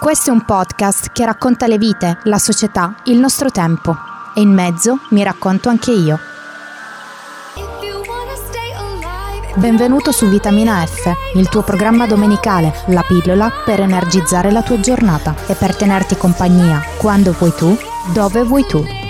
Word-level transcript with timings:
Questo 0.00 0.30
è 0.30 0.32
un 0.32 0.44
podcast 0.44 1.12
che 1.12 1.24
racconta 1.24 1.66
le 1.66 1.78
vite, 1.78 2.18
la 2.24 2.38
società, 2.38 2.94
il 3.04 3.18
nostro 3.18 3.50
tempo 3.50 3.96
e 4.34 4.40
in 4.40 4.50
mezzo 4.50 4.98
mi 5.10 5.22
racconto 5.22 5.68
anche 5.68 5.92
io. 5.92 6.18
Benvenuto 9.54 10.12
su 10.12 10.26
Vitamina 10.28 10.84
F, 10.84 11.10
il 11.36 11.48
tuo 11.48 11.62
programma 11.62 12.06
domenicale, 12.06 12.74
la 12.86 13.04
pillola 13.06 13.50
per 13.64 13.80
energizzare 13.80 14.50
la 14.50 14.62
tua 14.62 14.80
giornata 14.80 15.34
e 15.46 15.54
per 15.54 15.76
tenerti 15.76 16.16
compagnia 16.16 16.82
quando 16.98 17.32
vuoi 17.32 17.54
tu, 17.54 17.76
dove 18.12 18.42
vuoi 18.42 18.66
tu. 18.66 19.03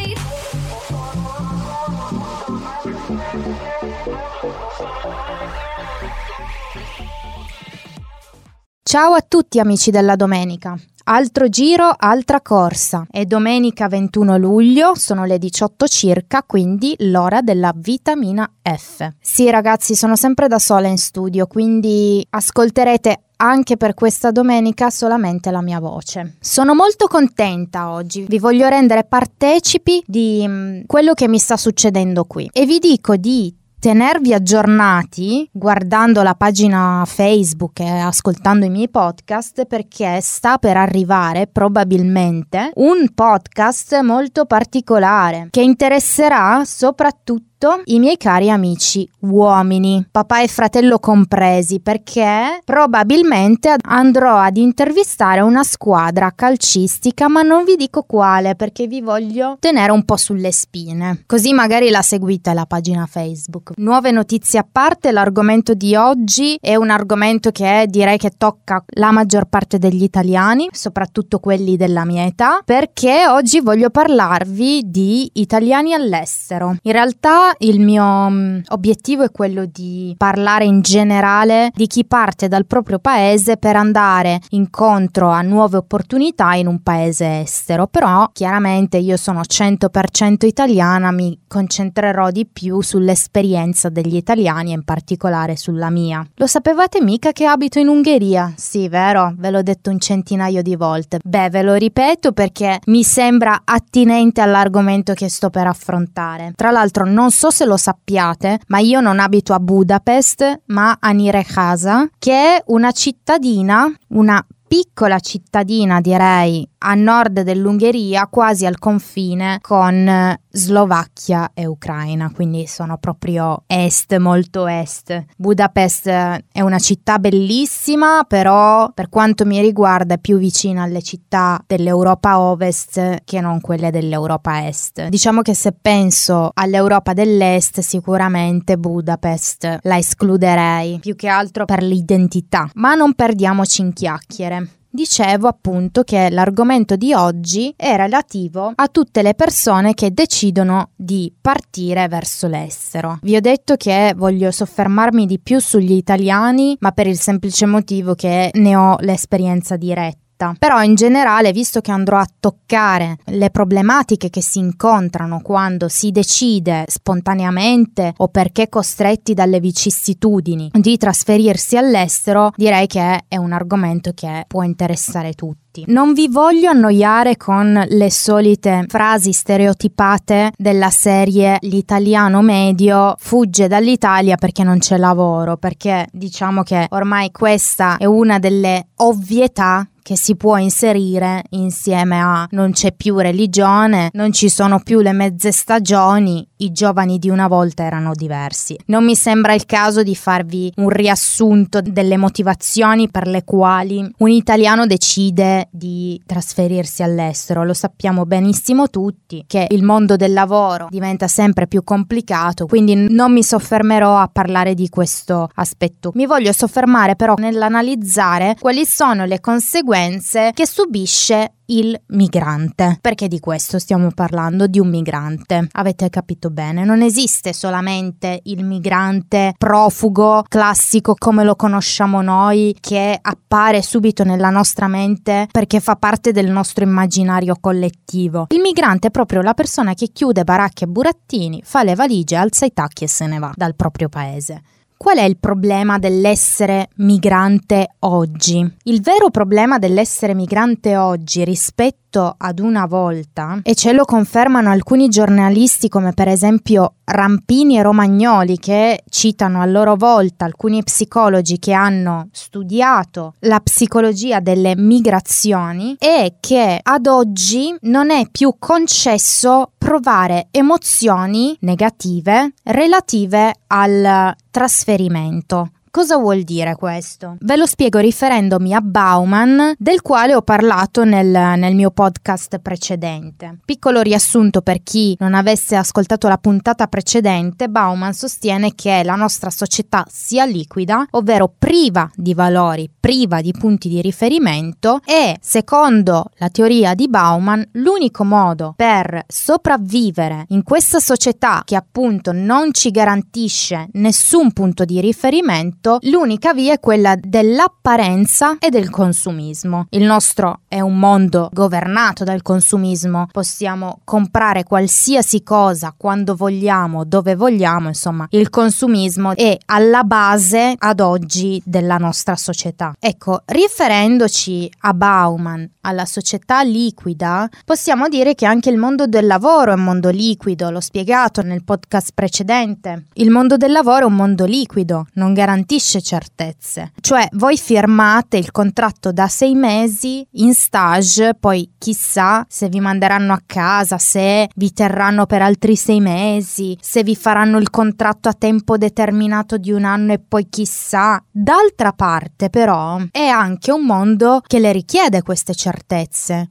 Ciao 8.94 9.14
a 9.14 9.24
tutti 9.26 9.58
amici 9.58 9.90
della 9.90 10.14
domenica. 10.14 10.78
Altro 11.06 11.48
giro, 11.48 11.92
altra 11.96 12.40
corsa. 12.40 13.04
È 13.10 13.24
domenica 13.24 13.88
21 13.88 14.36
luglio, 14.36 14.94
sono 14.94 15.24
le 15.24 15.38
18 15.38 15.88
circa, 15.88 16.44
quindi 16.44 16.94
l'ora 16.98 17.40
della 17.40 17.72
vitamina 17.74 18.48
F. 18.62 19.08
Sì 19.20 19.50
ragazzi, 19.50 19.96
sono 19.96 20.14
sempre 20.14 20.46
da 20.46 20.60
sola 20.60 20.86
in 20.86 20.98
studio, 20.98 21.48
quindi 21.48 22.24
ascolterete 22.30 23.22
anche 23.38 23.76
per 23.76 23.94
questa 23.94 24.30
domenica 24.30 24.90
solamente 24.90 25.50
la 25.50 25.60
mia 25.60 25.80
voce. 25.80 26.36
Sono 26.38 26.72
molto 26.72 27.08
contenta 27.08 27.90
oggi, 27.90 28.26
vi 28.28 28.38
voglio 28.38 28.68
rendere 28.68 29.02
partecipi 29.02 30.04
di 30.06 30.44
mm, 30.46 30.82
quello 30.86 31.14
che 31.14 31.26
mi 31.26 31.38
sta 31.38 31.56
succedendo 31.56 32.26
qui 32.26 32.48
e 32.52 32.64
vi 32.64 32.78
dico 32.78 33.16
di 33.16 33.52
tenervi 33.84 34.32
aggiornati 34.32 35.46
guardando 35.52 36.22
la 36.22 36.34
pagina 36.34 37.02
Facebook 37.04 37.80
e 37.80 37.86
ascoltando 37.86 38.64
i 38.64 38.70
miei 38.70 38.88
podcast 38.88 39.66
perché 39.66 40.22
sta 40.22 40.56
per 40.56 40.78
arrivare 40.78 41.48
probabilmente 41.48 42.70
un 42.76 43.12
podcast 43.12 44.00
molto 44.00 44.46
particolare 44.46 45.48
che 45.50 45.60
interesserà 45.60 46.62
soprattutto 46.64 47.53
i 47.84 47.98
miei 47.98 48.16
cari 48.16 48.50
amici 48.50 49.08
uomini, 49.20 50.06
papà 50.10 50.42
e 50.42 50.48
fratello 50.48 50.98
compresi, 50.98 51.80
perché 51.80 52.60
probabilmente 52.64 53.74
andrò 53.82 54.36
ad 54.36 54.56
intervistare 54.56 55.40
una 55.40 55.62
squadra 55.62 56.32
calcistica, 56.34 57.28
ma 57.28 57.42
non 57.42 57.64
vi 57.64 57.76
dico 57.76 58.02
quale 58.02 58.54
perché 58.54 58.86
vi 58.86 59.00
voglio 59.00 59.56
tenere 59.60 59.92
un 59.92 60.04
po' 60.04 60.16
sulle 60.16 60.52
spine. 60.52 61.22
Così 61.26 61.52
magari 61.52 61.90
la 61.90 62.02
seguite 62.02 62.52
la 62.52 62.66
pagina 62.66 63.06
Facebook. 63.06 63.72
Nuove 63.76 64.10
notizie 64.10 64.58
a 64.58 64.66
parte, 64.70 65.12
l'argomento 65.12 65.74
di 65.74 65.94
oggi 65.96 66.58
è 66.60 66.74
un 66.76 66.90
argomento 66.90 67.50
che 67.50 67.86
direi 67.88 68.18
che 68.18 68.32
tocca 68.36 68.84
la 68.96 69.10
maggior 69.10 69.46
parte 69.46 69.78
degli 69.78 70.02
italiani, 70.02 70.68
soprattutto 70.72 71.38
quelli 71.38 71.76
della 71.76 72.04
mia 72.04 72.24
età, 72.24 72.60
perché 72.64 73.26
oggi 73.26 73.60
voglio 73.60 73.90
parlarvi 73.90 74.82
di 74.84 75.30
italiani 75.34 75.94
all'estero. 75.94 76.76
In 76.82 76.92
realtà 76.92 77.53
il 77.58 77.80
mio 77.80 78.28
mm, 78.28 78.58
obiettivo 78.68 79.22
è 79.22 79.30
quello 79.30 79.64
di 79.66 80.14
parlare 80.16 80.64
in 80.64 80.80
generale 80.80 81.70
di 81.74 81.86
chi 81.86 82.04
parte 82.04 82.48
dal 82.48 82.66
proprio 82.66 82.98
paese 82.98 83.56
per 83.56 83.76
andare 83.76 84.40
incontro 84.50 85.28
a 85.28 85.42
nuove 85.42 85.78
opportunità 85.78 86.54
in 86.54 86.66
un 86.66 86.82
paese 86.82 87.40
estero, 87.40 87.86
però 87.86 88.28
chiaramente 88.32 88.96
io 88.98 89.16
sono 89.16 89.40
100% 89.40 90.46
italiana, 90.46 91.10
mi 91.10 91.38
concentrerò 91.46 92.30
di 92.30 92.46
più 92.46 92.80
sull'esperienza 92.80 93.88
degli 93.88 94.16
italiani 94.16 94.70
e 94.70 94.74
in 94.74 94.84
particolare 94.84 95.56
sulla 95.56 95.90
mia. 95.90 96.26
Lo 96.36 96.46
sapevate 96.46 97.00
mica 97.00 97.32
che 97.32 97.46
abito 97.46 97.78
in 97.78 97.88
Ungheria? 97.88 98.52
Sì, 98.56 98.88
vero? 98.88 99.34
Ve 99.36 99.50
l'ho 99.50 99.62
detto 99.62 99.90
un 99.90 99.98
centinaio 99.98 100.62
di 100.62 100.76
volte. 100.76 101.18
Beh, 101.22 101.50
ve 101.50 101.62
lo 101.62 101.74
ripeto 101.74 102.32
perché 102.32 102.80
mi 102.86 103.02
sembra 103.02 103.62
attinente 103.64 104.40
all'argomento 104.40 105.12
che 105.14 105.28
sto 105.28 105.50
per 105.50 105.66
affrontare. 105.66 106.52
Tra 106.54 106.70
l'altro 106.70 107.04
non 107.04 107.30
so 107.34 107.50
se 107.50 107.64
lo 107.64 107.76
sappiate, 107.76 108.60
ma 108.68 108.78
io 108.78 109.00
non 109.00 109.18
abito 109.18 109.52
a 109.52 109.58
Budapest, 109.58 110.62
ma 110.66 110.96
a 111.00 111.10
Nyíregyháza, 111.10 112.08
che 112.18 112.32
è 112.32 112.62
una 112.66 112.92
cittadina, 112.92 113.92
una 114.10 114.44
piccola 114.66 115.18
cittadina 115.18 116.00
direi 116.00 116.68
a 116.86 116.94
nord 116.94 117.40
dell'Ungheria, 117.40 118.26
quasi 118.26 118.66
al 118.66 118.78
confine 118.78 119.58
con 119.62 120.38
Slovacchia 120.50 121.50
e 121.54 121.66
Ucraina, 121.66 122.30
quindi 122.30 122.66
sono 122.66 122.98
proprio 122.98 123.62
est, 123.66 124.16
molto 124.18 124.66
est. 124.66 125.24
Budapest 125.36 126.08
è 126.08 126.60
una 126.60 126.78
città 126.78 127.18
bellissima, 127.18 128.24
però 128.28 128.92
per 128.92 129.08
quanto 129.08 129.46
mi 129.46 129.60
riguarda 129.60 130.14
è 130.14 130.18
più 130.18 130.36
vicina 130.36 130.82
alle 130.82 131.02
città 131.02 131.62
dell'Europa 131.66 132.38
ovest 132.38 133.22
che 133.24 133.40
non 133.40 133.60
quelle 133.60 133.90
dell'Europa 133.90 134.66
est. 134.66 135.08
Diciamo 135.08 135.40
che 135.40 135.54
se 135.54 135.72
penso 135.72 136.50
all'Europa 136.52 137.14
dell'est, 137.14 137.80
sicuramente 137.80 138.76
Budapest 138.76 139.78
la 139.82 139.96
escluderei, 139.96 140.98
più 141.00 141.16
che 141.16 141.28
altro 141.28 141.64
per 141.64 141.82
l'identità, 141.82 142.68
ma 142.74 142.94
non 142.94 143.14
perdiamoci 143.14 143.80
in 143.80 143.92
chiacchiere. 143.92 144.68
Dicevo 144.94 145.48
appunto 145.48 146.04
che 146.04 146.30
l'argomento 146.30 146.94
di 146.94 147.12
oggi 147.12 147.74
è 147.76 147.96
relativo 147.96 148.70
a 148.76 148.86
tutte 148.86 149.22
le 149.22 149.34
persone 149.34 149.92
che 149.92 150.12
decidono 150.12 150.90
di 150.94 151.34
partire 151.40 152.06
verso 152.06 152.46
l'estero. 152.46 153.18
Vi 153.22 153.34
ho 153.34 153.40
detto 153.40 153.74
che 153.74 154.14
voglio 154.16 154.52
soffermarmi 154.52 155.26
di 155.26 155.40
più 155.40 155.58
sugli 155.58 155.94
italiani, 155.94 156.76
ma 156.78 156.92
per 156.92 157.08
il 157.08 157.18
semplice 157.18 157.66
motivo 157.66 158.14
che 158.14 158.50
ne 158.54 158.76
ho 158.76 158.96
l'esperienza 159.00 159.76
diretta 159.76 160.23
diretta. 160.44 160.54
Però 160.58 160.82
in 160.82 160.94
generale, 160.94 161.52
visto 161.52 161.80
che 161.80 161.90
andrò 161.90 162.18
a 162.18 162.28
toccare 162.38 163.16
le 163.26 163.50
problematiche 163.50 164.28
che 164.30 164.42
si 164.42 164.58
incontrano 164.58 165.40
quando 165.40 165.88
si 165.88 166.10
decide 166.10 166.84
spontaneamente 166.88 168.12
o 168.18 168.28
perché 168.28 168.68
costretti 168.68 169.34
dalle 169.34 169.60
vicissitudini 169.60 170.70
di 170.72 170.96
trasferirsi 170.96 171.76
all'estero, 171.76 172.52
direi 172.56 172.86
che 172.86 173.24
è 173.26 173.36
un 173.36 173.52
argomento 173.52 174.12
che 174.14 174.44
può 174.46 174.62
interessare 174.62 175.32
tutti. 175.32 175.62
Non 175.88 176.12
vi 176.12 176.28
voglio 176.28 176.70
annoiare 176.70 177.36
con 177.36 177.84
le 177.88 178.10
solite 178.10 178.84
frasi 178.88 179.32
stereotipate 179.32 180.52
della 180.56 180.90
serie 180.90 181.56
l'italiano 181.62 182.42
medio 182.42 183.16
fugge 183.18 183.66
dall'Italia 183.66 184.36
perché 184.36 184.62
non 184.62 184.78
c'è 184.78 184.96
lavoro, 184.96 185.56
perché 185.56 186.06
diciamo 186.12 186.62
che 186.62 186.86
ormai 186.90 187.32
questa 187.32 187.96
è 187.96 188.04
una 188.04 188.38
delle 188.38 188.90
ovvietà 188.98 189.88
che 190.04 190.18
si 190.18 190.36
può 190.36 190.58
inserire 190.58 191.42
insieme 191.50 192.20
a 192.20 192.46
non 192.50 192.72
c'è 192.72 192.92
più 192.92 193.16
religione, 193.16 194.10
non 194.12 194.34
ci 194.34 194.50
sono 194.50 194.78
più 194.80 195.00
le 195.00 195.12
mezze 195.12 195.50
stagioni, 195.50 196.46
i 196.58 196.72
giovani 196.72 197.18
di 197.18 197.30
una 197.30 197.48
volta 197.48 197.84
erano 197.84 198.12
diversi. 198.14 198.78
Non 198.86 199.02
mi 199.02 199.16
sembra 199.16 199.54
il 199.54 199.64
caso 199.64 200.02
di 200.02 200.14
farvi 200.14 200.70
un 200.76 200.90
riassunto 200.90 201.80
delle 201.80 202.18
motivazioni 202.18 203.10
per 203.10 203.26
le 203.26 203.44
quali 203.44 204.06
un 204.18 204.28
italiano 204.28 204.84
decide 204.84 205.68
di 205.70 206.20
trasferirsi 206.26 207.02
all'estero. 207.02 207.64
Lo 207.64 207.72
sappiamo 207.72 208.26
benissimo 208.26 208.90
tutti 208.90 209.44
che 209.46 209.68
il 209.70 209.82
mondo 209.82 210.16
del 210.16 210.34
lavoro 210.34 210.88
diventa 210.90 211.28
sempre 211.28 211.66
più 211.66 211.82
complicato, 211.82 212.66
quindi 212.66 212.94
non 212.94 213.32
mi 213.32 213.42
soffermerò 213.42 214.18
a 214.18 214.28
parlare 214.30 214.74
di 214.74 214.90
questo 214.90 215.48
aspetto. 215.54 216.10
Mi 216.12 216.26
voglio 216.26 216.52
soffermare 216.52 217.16
però 217.16 217.36
nell'analizzare 217.38 218.54
quali 218.60 218.84
sono 218.84 219.24
le 219.24 219.40
conseguenze 219.40 219.92
conseguenze 219.94 220.50
che 220.52 220.66
subisce 220.66 221.52
il 221.66 221.98
migrante. 222.08 222.98
Perché 223.00 223.28
di 223.28 223.38
questo 223.38 223.78
stiamo 223.78 224.10
parlando? 224.12 224.66
Di 224.66 224.80
un 224.80 224.88
migrante. 224.88 225.68
Avete 225.72 226.10
capito 226.10 226.50
bene? 226.50 226.84
Non 226.84 227.00
esiste 227.00 227.52
solamente 227.52 228.40
il 228.44 228.64
migrante 228.64 229.54
profugo 229.56 230.44
classico 230.48 231.14
come 231.16 231.44
lo 231.44 231.54
conosciamo 231.54 232.20
noi 232.20 232.76
che 232.80 233.16
appare 233.20 233.80
subito 233.82 234.24
nella 234.24 234.50
nostra 234.50 234.88
mente 234.88 235.46
perché 235.50 235.80
fa 235.80 235.94
parte 235.96 236.32
del 236.32 236.50
nostro 236.50 236.84
immaginario 236.84 237.56
collettivo. 237.60 238.46
Il 238.50 238.60
migrante 238.60 239.08
è 239.08 239.10
proprio 239.10 239.40
la 239.40 239.54
persona 239.54 239.94
che 239.94 240.08
chiude 240.12 240.44
baracche 240.44 240.84
e 240.84 240.88
burattini, 240.88 241.62
fa 241.64 241.84
le 241.84 241.94
valigie, 241.94 242.36
alza 242.36 242.66
i 242.66 242.72
tacchi 242.72 243.04
e 243.04 243.08
se 243.08 243.26
ne 243.26 243.38
va 243.38 243.52
dal 243.54 243.76
proprio 243.76 244.08
paese. 244.08 244.62
Qual 245.04 245.18
è 245.18 245.22
il 245.24 245.36
problema 245.36 245.98
dell'essere 245.98 246.88
migrante 246.96 247.96
oggi? 247.98 248.66
Il 248.84 249.02
vero 249.02 249.28
problema 249.28 249.78
dell'essere 249.78 250.32
migrante 250.32 250.96
oggi 250.96 251.44
rispetto 251.44 252.34
ad 252.38 252.58
una 252.58 252.86
volta, 252.86 253.60
e 253.62 253.74
ce 253.74 253.92
lo 253.92 254.04
confermano 254.04 254.70
alcuni 254.70 255.10
giornalisti 255.10 255.90
come 255.90 256.14
per 256.14 256.28
esempio 256.28 256.94
Rampini 257.04 257.76
e 257.76 257.82
Romagnoli 257.82 258.58
che 258.58 259.02
citano 259.08 259.60
a 259.60 259.66
loro 259.66 259.94
volta 259.96 260.44
alcuni 260.44 260.82
psicologi 260.82 261.58
che 261.58 261.72
hanno 261.72 262.28
studiato 262.32 263.34
la 263.40 263.60
psicologia 263.60 264.40
delle 264.40 264.74
migrazioni, 264.76 265.96
è 265.98 266.34
che 266.40 266.80
ad 266.82 267.06
oggi 267.06 267.74
non 267.82 268.10
è 268.10 268.28
più 268.30 268.54
concesso 268.58 269.72
provare 269.76 270.48
emozioni 270.50 271.56
negative 271.60 272.54
relative 272.62 273.54
al 273.66 274.34
trasferimento 274.50 275.70
Cosa 275.94 276.16
vuol 276.16 276.42
dire 276.42 276.74
questo? 276.74 277.36
Ve 277.38 277.54
lo 277.54 277.66
spiego 277.66 278.00
riferendomi 278.00 278.74
a 278.74 278.80
Bauman, 278.80 279.74
del 279.78 280.02
quale 280.02 280.34
ho 280.34 280.42
parlato 280.42 281.04
nel, 281.04 281.28
nel 281.28 281.76
mio 281.76 281.92
podcast 281.92 282.58
precedente. 282.58 283.60
Piccolo 283.64 284.00
riassunto 284.00 284.60
per 284.60 284.82
chi 284.82 285.14
non 285.20 285.34
avesse 285.34 285.76
ascoltato 285.76 286.26
la 286.26 286.36
puntata 286.36 286.88
precedente, 286.88 287.68
Bauman 287.68 288.12
sostiene 288.12 288.74
che 288.74 289.04
la 289.04 289.14
nostra 289.14 289.50
società 289.50 290.04
sia 290.08 290.44
liquida, 290.44 291.06
ovvero 291.10 291.54
priva 291.56 292.10
di 292.16 292.34
valori, 292.34 292.90
priva 292.98 293.40
di 293.40 293.52
punti 293.56 293.88
di 293.88 294.00
riferimento 294.00 294.98
e, 295.04 295.36
secondo 295.40 296.24
la 296.38 296.48
teoria 296.48 296.94
di 296.94 297.08
Bauman, 297.08 297.68
l'unico 297.74 298.24
modo 298.24 298.72
per 298.74 299.22
sopravvivere 299.28 300.46
in 300.48 300.64
questa 300.64 300.98
società 300.98 301.62
che 301.64 301.76
appunto 301.76 302.32
non 302.32 302.72
ci 302.72 302.90
garantisce 302.90 303.90
nessun 303.92 304.52
punto 304.52 304.84
di 304.84 305.00
riferimento, 305.00 305.82
l'unica 306.02 306.52
via 306.52 306.74
è 306.74 306.80
quella 306.80 307.16
dell'apparenza 307.16 308.56
e 308.58 308.70
del 308.70 308.90
consumismo. 308.90 309.86
Il 309.90 310.04
nostro 310.04 310.60
è 310.68 310.80
un 310.80 310.98
mondo 310.98 311.48
governato 311.52 312.24
dal 312.24 312.42
consumismo, 312.42 313.28
possiamo 313.30 314.00
comprare 314.04 314.64
qualsiasi 314.64 315.42
cosa 315.42 315.94
quando 315.96 316.34
vogliamo, 316.34 317.04
dove 317.04 317.34
vogliamo, 317.34 317.88
insomma, 317.88 318.26
il 318.30 318.50
consumismo 318.50 319.34
è 319.36 319.56
alla 319.66 320.02
base 320.04 320.74
ad 320.76 321.00
oggi 321.00 321.60
della 321.64 321.96
nostra 321.96 322.36
società. 322.36 322.94
Ecco, 322.98 323.42
riferendoci 323.44 324.70
a 324.80 324.94
Bauman, 324.94 325.68
alla 325.84 326.04
società 326.04 326.62
liquida, 326.62 327.48
possiamo 327.64 328.08
dire 328.08 328.34
che 328.34 328.46
anche 328.46 328.70
il 328.70 328.78
mondo 328.78 329.06
del 329.06 329.26
lavoro 329.26 329.70
è 329.70 329.74
un 329.74 329.84
mondo 329.84 330.10
liquido, 330.10 330.70
l'ho 330.70 330.80
spiegato 330.80 331.42
nel 331.42 331.64
podcast 331.64 332.10
precedente. 332.14 333.04
Il 333.14 333.30
mondo 333.30 333.56
del 333.56 333.72
lavoro 333.72 334.04
è 334.04 334.08
un 334.08 334.14
mondo 334.14 334.44
liquido, 334.44 335.06
non 335.14 335.34
garantisce 335.34 336.00
certezze. 336.00 336.92
Cioè, 337.00 337.28
voi 337.32 337.56
firmate 337.56 338.36
il 338.36 338.50
contratto 338.50 339.12
da 339.12 339.28
sei 339.28 339.54
mesi 339.54 340.26
in 340.32 340.54
stage, 340.54 341.34
poi 341.38 341.72
chissà 341.78 342.44
se 342.48 342.68
vi 342.68 342.80
manderanno 342.80 343.32
a 343.32 343.42
casa, 343.44 343.98
se 343.98 344.48
vi 344.54 344.72
terranno 344.72 345.26
per 345.26 345.42
altri 345.42 345.76
sei 345.76 346.00
mesi, 346.00 346.76
se 346.80 347.02
vi 347.02 347.14
faranno 347.14 347.58
il 347.58 347.70
contratto 347.70 348.28
a 348.28 348.34
tempo 348.34 348.76
determinato 348.78 349.58
di 349.58 349.70
un 349.70 349.84
anno 349.84 350.12
e 350.12 350.18
poi 350.18 350.48
chissà. 350.48 351.22
D'altra 351.30 351.92
parte, 351.92 352.48
però, 352.48 352.98
è 353.10 353.26
anche 353.26 353.70
un 353.70 353.84
mondo 353.84 354.40
che 354.46 354.58
le 354.58 354.72
richiede 354.72 355.22
queste 355.22 355.54
certezze. 355.54 355.73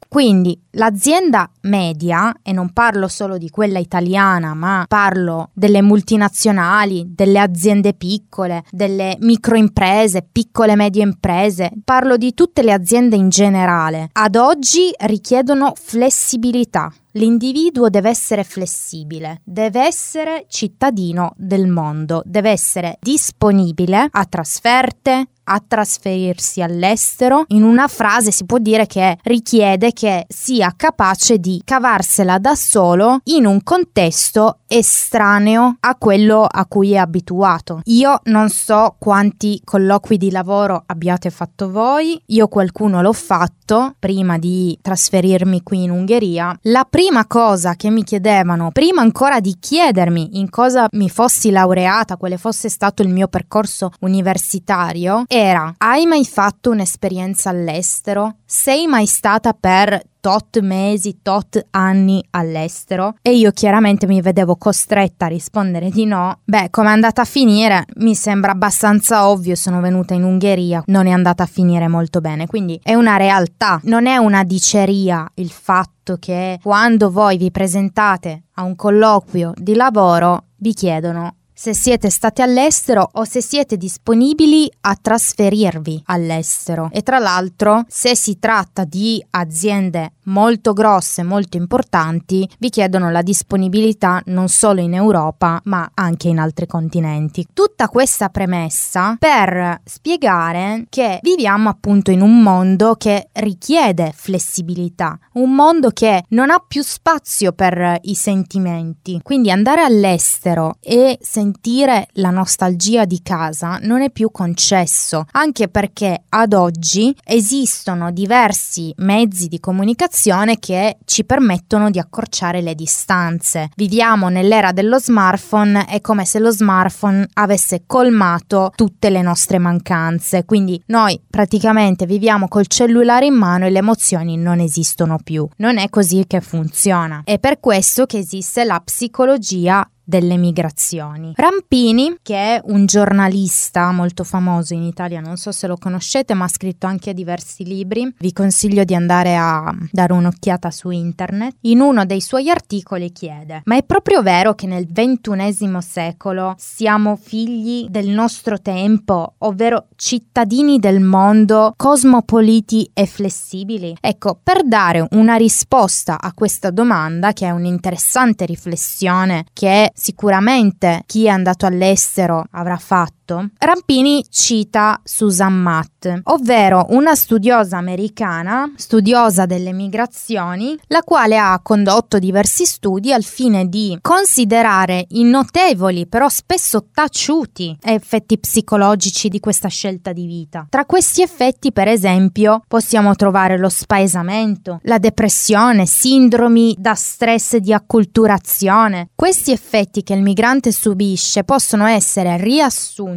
Quindi 0.07 0.59
l'azienda 0.71 1.49
media, 1.61 2.33
e 2.41 2.51
non 2.51 2.73
parlo 2.73 3.07
solo 3.07 3.37
di 3.37 3.49
quella 3.49 3.79
italiana, 3.79 4.53
ma 4.53 4.85
parlo 4.87 5.49
delle 5.53 5.81
multinazionali, 5.81 7.05
delle 7.13 7.39
aziende 7.39 7.93
piccole, 7.93 8.63
delle 8.71 9.17
microimprese, 9.19 10.27
piccole 10.31 10.73
e 10.73 10.75
medie 10.75 11.03
imprese, 11.03 11.71
parlo 11.83 12.17
di 12.17 12.33
tutte 12.33 12.63
le 12.63 12.73
aziende 12.73 13.15
in 13.15 13.29
generale, 13.29 14.09
ad 14.13 14.35
oggi 14.35 14.91
richiedono 14.99 15.73
flessibilità. 15.75 16.91
L'individuo 17.15 17.89
deve 17.89 18.09
essere 18.09 18.43
flessibile, 18.43 19.41
deve 19.43 19.85
essere 19.85 20.45
cittadino 20.47 21.33
del 21.35 21.67
mondo, 21.67 22.23
deve 22.25 22.49
essere 22.49 22.97
disponibile 22.99 24.07
a 24.09 24.25
trasferte, 24.25 25.27
a 25.45 25.61
trasferirsi 25.65 26.61
all'estero. 26.61 27.43
In 27.49 27.63
una 27.63 27.87
frase 27.87 28.31
si 28.31 28.45
può 28.45 28.57
dire 28.57 28.87
che 28.87 29.17
richiede 29.23 29.91
che 29.91 30.25
sia 30.27 30.73
capace 30.75 31.37
di 31.37 31.61
cavarsela 31.63 32.39
da 32.39 32.55
solo 32.55 33.19
in 33.25 33.45
un 33.45 33.61
contesto 33.61 34.59
estraneo 34.67 35.77
a 35.81 35.95
quello 35.97 36.47
a 36.49 36.65
cui 36.65 36.93
è 36.93 36.97
abituato. 36.97 37.81
Io 37.85 38.21
non 38.25 38.49
so 38.49 38.95
quanti 38.97 39.61
colloqui 39.63 40.17
di 40.17 40.31
lavoro 40.31 40.83
abbiate 40.85 41.29
fatto 41.29 41.69
voi, 41.69 42.19
io 42.27 42.47
qualcuno 42.47 43.01
l'ho 43.01 43.13
fatto 43.13 43.95
prima 43.99 44.37
di 44.37 44.77
trasferirmi 44.81 45.61
qui 45.61 45.83
in 45.83 45.91
Ungheria. 45.91 46.57
La 46.63 46.87
prima 46.89 47.02
cosa 47.27 47.75
che 47.75 47.89
mi 47.89 48.03
chiedevano, 48.03 48.71
prima 48.71 49.01
ancora 49.01 49.39
di 49.39 49.57
chiedermi 49.59 50.39
in 50.39 50.49
cosa 50.49 50.87
mi 50.91 51.09
fossi 51.09 51.49
laureata, 51.49 52.17
quale 52.17 52.37
fosse 52.37 52.69
stato 52.69 53.01
il 53.01 53.09
mio 53.09 53.27
percorso 53.27 53.91
universitario, 54.01 55.23
era 55.27 55.73
hai 55.77 56.05
mai 56.05 56.25
fatto 56.25 56.69
un'esperienza 56.69 57.49
all'estero? 57.49 58.37
Sei 58.45 58.87
mai 58.87 59.05
stata 59.05 59.53
per 59.53 60.01
tot 60.23 60.61
mesi, 60.61 61.19
tot 61.21 61.65
anni 61.71 62.23
all'estero 62.29 63.15
e 63.21 63.35
io 63.35 63.51
chiaramente 63.51 64.07
mi 64.07 64.21
vedevo 64.21 64.55
costretta 64.55 65.25
a 65.25 65.27
rispondere 65.27 65.89
di 65.89 66.05
no, 66.05 66.39
beh, 66.45 66.69
come 66.69 66.87
è 66.87 66.91
andata 66.93 67.23
a 67.23 67.25
finire 67.25 67.83
mi 67.97 68.15
sembra 68.15 68.53
abbastanza 68.53 69.27
ovvio, 69.27 69.55
sono 69.55 69.81
venuta 69.81 70.13
in 70.13 70.23
Ungheria, 70.23 70.81
non 70.85 71.07
è 71.07 71.11
andata 71.11 71.43
a 71.43 71.45
finire 71.45 71.89
molto 71.89 72.21
bene, 72.21 72.47
quindi 72.47 72.79
è 72.81 72.93
una 72.93 73.17
realtà, 73.17 73.81
non 73.83 74.05
è 74.05 74.15
una 74.15 74.45
diceria 74.45 75.29
il 75.33 75.51
fatto 75.51 76.15
che 76.17 76.57
quando 76.63 77.11
voi 77.11 77.35
vi 77.35 77.51
presentate 77.51 78.43
a 78.53 78.63
un 78.63 78.77
colloquio 78.77 79.51
di 79.57 79.75
lavoro 79.75 80.45
vi 80.55 80.73
chiedono 80.73 81.35
se 81.53 81.73
siete 81.73 82.09
stati 82.09 82.41
all'estero 82.41 83.09
o 83.13 83.23
se 83.25 83.41
siete 83.41 83.77
disponibili 83.77 84.69
a 84.81 84.97
trasferirvi 84.99 86.03
all'estero. 86.05 86.89
E 86.91 87.01
tra 87.01 87.19
l'altro, 87.19 87.85
se 87.87 88.15
si 88.15 88.39
tratta 88.39 88.83
di 88.83 89.23
aziende 89.31 90.13
molto 90.25 90.73
grosse, 90.73 91.23
molto 91.23 91.57
importanti, 91.57 92.47
vi 92.59 92.69
chiedono 92.69 93.11
la 93.11 93.21
disponibilità 93.21 94.21
non 94.27 94.47
solo 94.47 94.81
in 94.81 94.93
Europa, 94.93 95.59
ma 95.65 95.89
anche 95.93 96.27
in 96.27 96.39
altri 96.39 96.67
continenti. 96.67 97.47
Tutta 97.53 97.87
questa 97.87 98.29
premessa 98.29 99.15
per 99.19 99.81
spiegare 99.83 100.85
che 100.89 101.19
viviamo 101.21 101.69
appunto 101.69 102.11
in 102.11 102.21
un 102.21 102.41
mondo 102.41 102.95
che 102.95 103.29
richiede 103.33 104.13
flessibilità, 104.15 105.17
un 105.33 105.53
mondo 105.53 105.89
che 105.89 106.23
non 106.29 106.49
ha 106.49 106.63
più 106.65 106.83
spazio 106.83 107.51
per 107.51 107.97
i 108.03 108.15
sentimenti. 108.15 109.19
Quindi 109.23 109.51
andare 109.51 109.81
all'estero 109.81 110.77
e 110.79 111.17
sentire 111.21 112.07
la 112.13 112.29
nostalgia 112.29 113.05
di 113.05 113.21
casa 113.21 113.79
non 113.81 114.01
è 114.01 114.09
più 114.09 114.31
concesso, 114.31 115.25
anche 115.31 115.67
perché 115.67 116.23
ad 116.29 116.53
oggi 116.53 117.15
esistono 117.23 118.11
diversi 118.11 118.93
mezzi 118.97 119.47
di 119.47 119.59
comunicazione 119.59 120.11
comunicazione 120.13 120.59
che 120.59 120.97
ci 121.05 121.25
permettono 121.25 121.89
di 121.89 121.97
accorciare 121.97 122.61
le 122.61 122.75
distanze. 122.75 123.69
Viviamo 123.75 124.29
nell'era 124.29 124.71
dello 124.71 124.99
smartphone, 124.99 125.85
è 125.87 126.01
come 126.01 126.25
se 126.25 126.37
lo 126.39 126.51
smartphone 126.51 127.27
avesse 127.33 127.83
colmato 127.87 128.71
tutte 128.75 129.09
le 129.09 129.21
nostre 129.21 129.57
mancanze, 129.57 130.45
quindi 130.45 130.81
noi 130.87 131.19
praticamente 131.27 132.05
viviamo 132.05 132.47
col 132.47 132.67
cellulare 132.67 133.25
in 133.25 133.33
mano 133.33 133.65
e 133.65 133.71
le 133.71 133.79
emozioni 133.79 134.37
non 134.37 134.59
esistono 134.59 135.17
più. 135.23 135.47
Non 135.57 135.77
è 135.77 135.89
così 135.89 136.25
che 136.27 136.41
funziona. 136.41 137.21
È 137.23 137.39
per 137.39 137.59
questo 137.59 138.05
che 138.05 138.19
esiste 138.19 138.63
la 138.63 138.79
psicologia 138.83 139.87
delle 140.03 140.37
migrazioni. 140.37 141.33
Rampini, 141.35 142.17
che 142.21 142.35
è 142.35 142.61
un 142.65 142.85
giornalista 142.85 143.91
molto 143.91 144.23
famoso 144.23 144.73
in 144.73 144.83
Italia, 144.83 145.21
non 145.21 145.37
so 145.37 145.51
se 145.51 145.67
lo 145.67 145.77
conoscete, 145.77 146.33
ma 146.33 146.45
ha 146.45 146.49
scritto 146.49 146.87
anche 146.87 147.13
diversi 147.13 147.63
libri, 147.63 148.13
vi 148.19 148.33
consiglio 148.33 148.83
di 148.83 148.95
andare 148.95 149.35
a 149.35 149.73
dare 149.91 150.13
un'occhiata 150.13 150.71
su 150.71 150.89
internet. 150.89 151.55
In 151.61 151.79
uno 151.79 152.05
dei 152.05 152.21
suoi 152.21 152.49
articoli 152.49 153.11
chiede: 153.11 153.61
Ma 153.65 153.77
è 153.77 153.83
proprio 153.83 154.21
vero 154.21 154.53
che 154.53 154.67
nel 154.67 154.87
ventunesimo 154.89 155.81
secolo 155.81 156.55
siamo 156.57 157.15
figli 157.15 157.87
del 157.89 158.09
nostro 158.09 158.59
tempo, 158.61 159.35
ovvero 159.39 159.87
cittadini 159.95 160.79
del 160.79 160.99
mondo, 160.99 161.73
cosmopoliti 161.77 162.89
e 162.93 163.05
flessibili? 163.05 163.95
Ecco, 163.99 164.39
per 164.41 164.65
dare 164.67 165.07
una 165.11 165.35
risposta 165.35 166.19
a 166.19 166.33
questa 166.33 166.71
domanda, 166.71 167.33
che 167.33 167.45
è 167.45 167.51
un'interessante 167.51 168.45
riflessione 168.45 169.45
che 169.53 169.91
sicuramente 169.93 171.03
chi 171.05 171.25
è 171.25 171.29
andato 171.29 171.65
all'estero 171.65 172.45
avrà 172.51 172.77
fatto 172.77 173.22
fatto, 173.23 173.49
Rampini 173.57 174.23
cita 174.29 174.99
Susan 175.03 175.53
Matt, 175.53 176.11
ovvero 176.23 176.87
una 176.89 177.15
studiosa 177.15 177.77
americana, 177.77 178.71
studiosa 178.75 179.45
delle 179.45 179.71
migrazioni, 179.71 180.77
la 180.87 181.01
quale 181.01 181.37
ha 181.37 181.59
condotto 181.63 182.19
diversi 182.19 182.65
studi 182.65 183.13
al 183.13 183.23
fine 183.23 183.67
di 183.67 183.97
considerare 184.01 185.05
i 185.09 185.23
notevoli, 185.23 186.07
però 186.07 186.27
spesso 186.27 186.87
taciuti, 186.93 187.77
effetti 187.81 188.37
psicologici 188.37 189.29
di 189.29 189.39
questa 189.39 189.69
scelta 189.69 190.11
di 190.11 190.25
vita. 190.25 190.67
Tra 190.69 190.85
questi 190.85 191.21
effetti, 191.21 191.71
per 191.71 191.87
esempio, 191.87 192.61
possiamo 192.67 193.15
trovare 193.15 193.57
lo 193.57 193.69
spaesamento, 193.69 194.79
la 194.83 194.97
depressione, 194.97 195.85
sindromi 195.85 196.75
da 196.77 196.93
stress 196.93 197.55
di 197.57 197.73
acculturazione. 197.73 199.09
Questi 199.15 199.51
effetti 199.51 200.03
che 200.03 200.13
il 200.13 200.21
migrante 200.21 200.71
subisce 200.71 201.43
possono 201.43 201.85
essere 201.85 202.37
riassunti 202.37 203.12